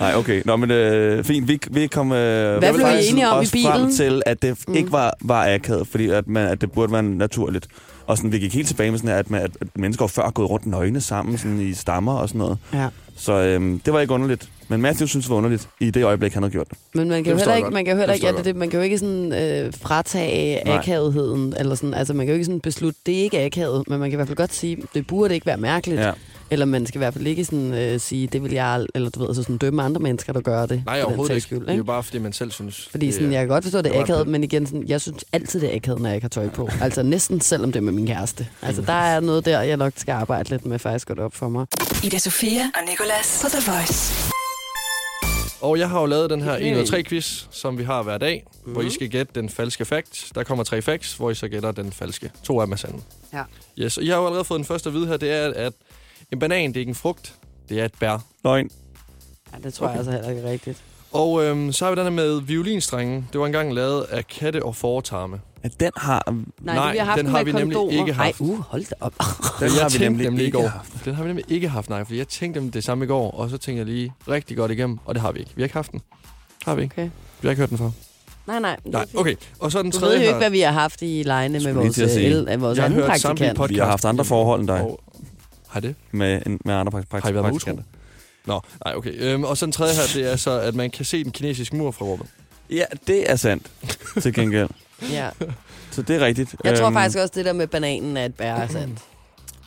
[0.00, 0.42] Nej, okay.
[0.44, 1.48] Nå, men øh, fint.
[1.48, 3.92] Vi, vi kom øh, Hvad blev I faktisk enige om i også frem bilen?
[3.96, 4.74] til, at det Mm.
[4.74, 7.66] ikke var, var akavet, fordi at, man, at det burde være naturligt.
[8.06, 10.30] Og sådan, vi gik helt tilbage med sådan her, at, man, at, mennesker før er
[10.30, 12.58] gået rundt nøgne sammen sådan i stammer og sådan noget.
[12.72, 12.88] Ja.
[13.16, 14.48] Så øhm, det var ikke underligt.
[14.68, 16.78] Men Matthew synes, det var underligt i det øjeblik, han havde gjort det.
[16.94, 17.74] Men man kan Det jo heller ikke, godt.
[17.74, 20.64] man kan jo heller ikke, ja, det, det, man kan jo ikke sådan øh, fratage
[20.64, 20.76] Nej.
[20.78, 23.98] akavetheden, eller sådan, altså man kan jo ikke sådan beslutte, det er ikke akavet, men
[24.00, 26.12] man kan i hvert fald godt sige, det burde ikke være mærkeligt, Ja.
[26.50, 29.20] eller man skal i hvert fald ikke sådan øh, sige, det vil jeg, eller du
[29.20, 30.82] ved, altså sådan dømme andre mennesker, der gør det.
[30.86, 31.42] Nej, overhovedet ikke.
[31.46, 32.88] Skyld, Det er jo bare, fordi man selv synes...
[32.90, 35.00] Fordi det sådan, jeg kan godt forstå, at det er akavet, men igen, sådan, jeg
[35.00, 36.68] synes altid, det er akavet, når jeg ikke har tøj på.
[36.80, 38.46] Altså næsten selvom det er med min kæreste.
[38.62, 41.34] Altså der er noget der, jeg nok skal arbejde lidt med, faktisk går det op
[41.34, 41.66] for mig.
[42.04, 44.35] Ida Sofia og Nicolas på The Voice.
[45.60, 46.72] Og jeg har jo lavet den her Okay.
[46.72, 48.72] 1 ud 3 quiz, som vi har hver dag, mm.
[48.72, 50.32] hvor I skal gætte den falske fact.
[50.34, 52.30] Der kommer tre facts, hvor I så gætter den falske.
[52.42, 53.02] To af dem er sande.
[53.32, 53.42] Ja.
[53.78, 55.72] Yes, og jeg har jo allerede fået den første at vide her, det er, at
[56.32, 57.34] en banan, det er ikke en frugt,
[57.68, 58.24] det er et bær.
[58.44, 58.70] Løgn.
[59.52, 59.92] Ja, det tror okay.
[59.92, 60.82] jeg altså heller ikke er rigtigt.
[61.16, 63.28] Og øhm, så har vi den her med violinstrengen.
[63.32, 65.40] Det var engang lavet af katte og fortarme.
[65.62, 66.22] At den har...
[66.60, 68.00] Nej, Nej, vi har haft den den har med vi nemlig kondomer.
[68.00, 68.40] ikke haft.
[68.40, 69.12] Ej, uh, hold da op.
[69.60, 70.68] Den har vi nemlig, nemlig ikke i går.
[70.68, 71.04] haft.
[71.04, 73.30] Den har vi nemlig ikke haft, nej, fordi jeg tænkte dem det samme i går,
[73.30, 75.50] og så tænkte jeg lige rigtig godt igennem, og det har vi ikke.
[75.56, 76.00] Vi har ikke haft den.
[76.64, 76.92] Har vi ikke.
[76.94, 77.04] Okay.
[77.40, 77.90] Vi har ikke hørt den før.
[78.46, 78.76] Nej, nej.
[78.84, 79.34] Nej, okay.
[79.58, 80.28] Og så den Du tredje ved jo her.
[80.28, 82.82] ikke, hvad vi har haft i lejene med Skulle lige vores, el, af vores Jeg
[82.84, 83.68] har anden praktikant.
[83.70, 84.80] Vi har haft andre forhold end dig.
[84.82, 85.00] Og,
[85.68, 85.94] har det?
[86.10, 87.82] Med, en- med andre prak- Har I været med praktikanter.
[88.46, 89.12] Nå, nej, okay.
[89.14, 91.76] Øhm, og så den tredje her, det er så, at man kan se den kinesiske
[91.76, 92.26] mur fra rummet.
[92.70, 93.70] Ja, det er sandt.
[94.22, 94.68] Til gengæld.
[95.12, 95.30] Ja.
[95.90, 96.56] Så det er rigtigt.
[96.64, 98.98] Jeg tror Øhm, faktisk også, det der med bananen er et bær er sandt.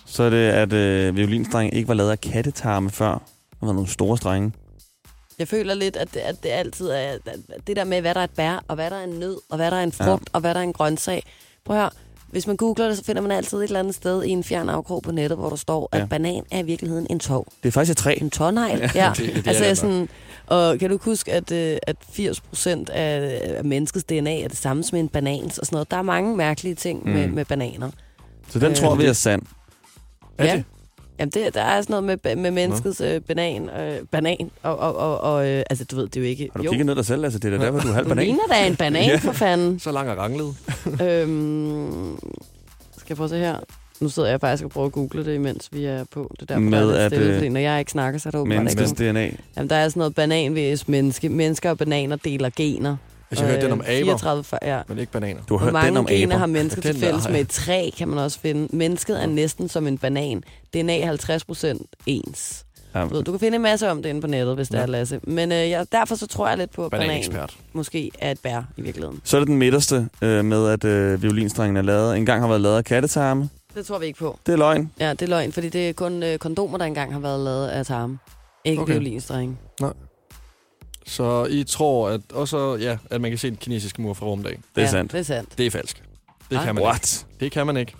[0.06, 3.12] Så er det, at øh, violinstrengen ikke var lavet af kattetarme før.
[3.60, 4.52] Der var nogle store strenge.
[5.40, 7.20] Jeg føler lidt, at det, at det altid er at
[7.68, 9.56] det der med, hvad der er et bær, og hvad der er en nød, og
[9.58, 10.34] hvad der er en frugt, ja.
[10.34, 11.24] og hvad der er en grøntsag.
[11.66, 11.92] Prøv at høre,
[12.32, 14.70] hvis man googler det, så finder man altid et eller andet sted i en fjern
[14.70, 16.06] afkrog på nettet, hvor der står, at Ja.
[16.06, 17.48] banan er i virkeligheden en tog.
[17.64, 18.16] Det er faktisk et træ.
[18.22, 18.80] En tårnegl.
[18.80, 19.12] Ja, ja.
[19.18, 20.10] det- det er altså, jeg sådan,
[20.48, 24.58] og kan du huske, at, øh, at 80 procent af, af menneskets DNA er det
[24.58, 25.92] samme som en banans og sådan noget.
[25.92, 27.12] Der er mange mærkelige ting mm.
[27.12, 27.90] med, med bananer.
[28.50, 29.42] Så den Øh, tror vi er sand.
[30.38, 30.56] Er ja.
[30.56, 30.64] det?
[31.20, 34.96] Jamen, det, der er sådan noget med, med menneskets øh, banan, øh, banan og, og,
[34.96, 36.50] og, og øh, altså, du ved, det er jo ikke...
[36.54, 37.24] Har du jo, kigget ned dig selv?
[37.24, 38.26] Altså, det er da derfor, du er halv du banan.
[38.26, 39.16] ligner da en banan, Ja.
[39.18, 39.80] for fanden.
[39.80, 40.56] Så lang og ranglet.
[41.08, 42.18] øhm,
[42.98, 43.56] skal jeg prøve at se her?
[44.00, 46.32] Nu sidder jeg faktisk og prøver at google det, imens vi er på.
[46.40, 48.30] Det er Med der er lidt at, stille, øh, fordi når jeg ikke snakker, så
[48.30, 49.12] er der åbenbart ikke.
[49.12, 49.30] DNA.
[49.58, 51.30] Jamen, der er sådan noget bananvæs menneske.
[51.30, 52.96] Mennesker og bananer deler gener.
[53.32, 54.82] Altså, jeg hørte den om Øh, aber, 34, for, ja.
[54.88, 55.42] men ikke bananer.
[55.50, 56.40] Du har hørt mange den om gener aber.
[56.40, 58.76] har mennesker Den til fælles har med et træ, kan man også finde.
[58.78, 60.44] Mennesket er næsten som en banan.
[60.74, 62.66] DNA er 50 procent ens.
[62.96, 64.78] Ja, Du, ved, du kan finde en masse om det inde på nettet, hvis det
[64.78, 64.82] Ja.
[64.82, 65.20] er, Lasse.
[65.24, 67.24] Men øh, jeg, derfor så tror jeg lidt på, at banan
[67.74, 69.22] måske er et bær i virkeligheden.
[69.24, 72.18] Så er det den midterste øh, med, at øh, violinstrengen er lavet.
[72.18, 73.50] En gang har været lavet af kattetarme.
[73.76, 74.40] Det tror vi ikke på.
[74.46, 74.92] Det er løgn.
[75.00, 77.68] Ja, det er løgn, fordi det er kun øh, kondomer, der engang har været lavet
[77.68, 78.18] af tarme.
[78.66, 78.94] Ikke Okay.
[78.94, 79.02] okay.
[79.02, 79.60] violinstreng.
[81.06, 84.52] Så I tror, at, også, ja, at man kan se den kinesiske mur fra rumdag.
[84.76, 85.12] Det er ja, sandt.
[85.12, 85.58] det er sandt.
[85.58, 86.04] Det er falsk.
[86.50, 86.66] Det Ah.
[86.66, 86.88] kan man ikke.
[86.88, 87.26] What?
[87.40, 87.94] Det kan man ikke.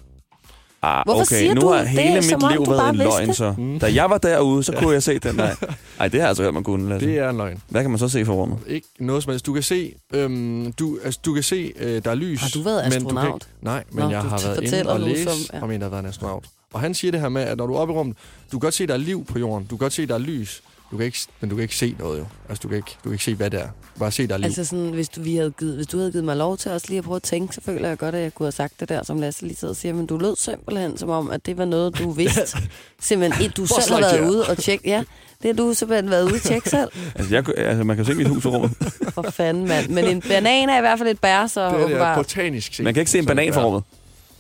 [0.82, 3.36] Ah, Hvorfor okay, siger nu har det, hele mit liv været en løgn, det?
[3.36, 3.54] så.
[3.58, 3.80] Mm.
[3.80, 5.56] Da jeg var derude, så kunne jeg se den der.
[6.00, 6.90] Ej, det har jeg altså hørt, man kunne.
[6.90, 7.08] Lasse.
[7.08, 7.62] Det er en løgn.
[7.70, 8.58] Hvad kan man så se for rummet?
[8.68, 9.46] Ikke noget som helst.
[9.46, 12.42] Du kan se, øhm, du, altså, du kan se øh, der er lys.
[12.42, 13.44] Har du været men du kan astronaut?
[13.44, 15.64] ikke- nej, men Nå, jeg har været inde og læse som- ja.
[15.64, 16.44] om en, der har været en astronaut.
[16.74, 18.18] Og han siger det her med, at når du er oppe i rummet,
[18.52, 19.64] du kan godt se, at der er liv på jorden.
[19.68, 20.64] Du kan godt se, at der er lys.
[20.92, 22.26] Du kan ikke, men du kan ikke se noget jo.
[22.50, 23.68] Altså, du kan ikke, du kan ikke se, hvad det er.
[24.00, 24.46] Bare se, der er liv.
[24.46, 26.86] Altså sådan, hvis du, vi havde givet, hvis du havde givet mig lov til også
[26.90, 28.90] lige at prøve at tænke, så føler jeg godt, at jeg kunne have sagt det
[28.90, 31.58] der, som Lasse lige sidder og siger, men du lød simpelthen som om, at det
[31.58, 32.42] var noget, du vidste.
[33.00, 34.90] simpelthen, et, du selv har været ude og tjekke.
[34.90, 35.04] Ja,
[35.42, 36.90] det har du simpelthen været ude og tjekke selv.
[37.16, 38.72] Altså, jeg, altså, man kan jo se mit hus i rummet.
[39.16, 39.90] For fanden, mand.
[39.90, 42.84] Men en banan er i hvert fald et bær, så det er er botanisk set.
[42.84, 43.84] Man kan ikke se en er banan fra rummet.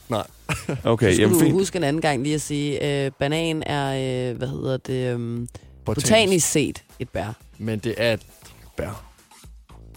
[0.10, 0.28] Nej.
[0.84, 1.54] Okay, Så jamen du fint.
[1.54, 5.48] huske en anden gang lige at sige, øh, banan er, øh, hvad hedder det, øh,
[5.96, 7.34] botanisk set et bær.
[7.58, 8.22] Men det er et
[8.78, 9.06] bær.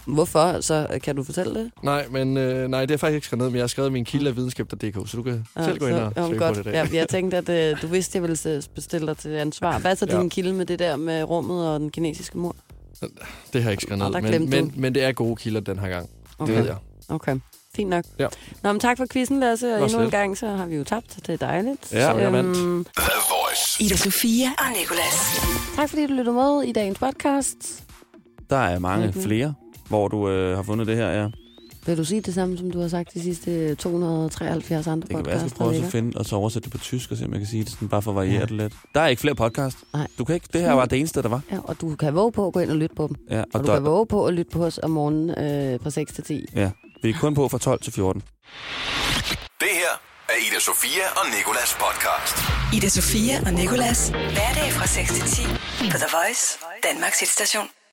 [0.05, 0.61] Hvorfor?
[0.61, 1.71] Så kan du fortælle det?
[1.83, 4.05] Nej, men øh, nej, det er faktisk ikke skrevet ned, men jeg har skrevet min
[4.05, 6.45] kilde af videnskab.dk, så du kan Ja, selv gå ind så- og jo, søge på
[6.45, 6.55] godt.
[6.57, 6.73] det i dag.
[6.73, 9.79] Ja, jeg tænkte, at øh, du vidste, at jeg ville bestille dig til ansvar.
[9.79, 10.19] Hvad er så Ja.
[10.19, 12.55] din kilde med det der med rummet og den kinesiske mur?
[13.01, 13.11] Det
[13.53, 15.89] har jeg ikke skrevet ned, der men, men, men det er gode kilder den her
[15.89, 16.09] gang.
[16.39, 16.53] Okay.
[16.53, 16.77] Det ved jeg.
[17.09, 17.35] Okay,
[17.75, 18.05] fint nok.
[18.19, 18.27] Ja.
[18.63, 19.73] Nå, men tak for quizzen, Lasse.
[19.75, 21.19] Og Var endnu en gang, så har vi jo tabt.
[21.27, 21.91] Det er dejligt.
[21.93, 22.85] Ja, Så, jeg øhm.
[23.79, 25.41] Ida Sofia og Nicolas.
[25.75, 27.83] tak fordi du lyttede med i dagens podcast.
[28.49, 29.21] Der er mange Mhm.
[29.21, 29.53] flere,
[29.87, 31.27] hvor du øh, har fundet det her, ja.
[31.85, 35.25] Vil du sige det samme, som du har sagt de sidste 273 andre Det kan
[35.25, 35.55] være, jeg podcasts?
[35.55, 37.47] skal prøve at finde og så oversætte det på tysk, og se, om jeg kan
[37.47, 38.41] sige det sådan, bare for at variere Ja.
[38.41, 38.73] det lidt.
[38.95, 39.77] Der er ikke flere podcast.
[39.93, 40.07] Nej.
[40.17, 41.41] Du kan ikke, det her var det eneste, der var.
[41.51, 43.15] Ja, og du kan våge på at gå ind og lytte på dem.
[43.29, 45.79] Ja, Og, og du der, kan våge på at lytte på os om morgenen øh,
[45.83, 46.45] fra 6 til 10.
[46.55, 46.69] ja,
[47.03, 48.21] vi er kun på fra 12 til 14.
[49.59, 49.93] Det her
[50.29, 52.35] er Ida Sofia og Nikolas podcast.
[52.77, 54.09] Ida Sofia og Nicolas.
[54.09, 55.43] Hverdag fra 6 til 10
[55.91, 57.67] på The Voice, Danmarks hitstation.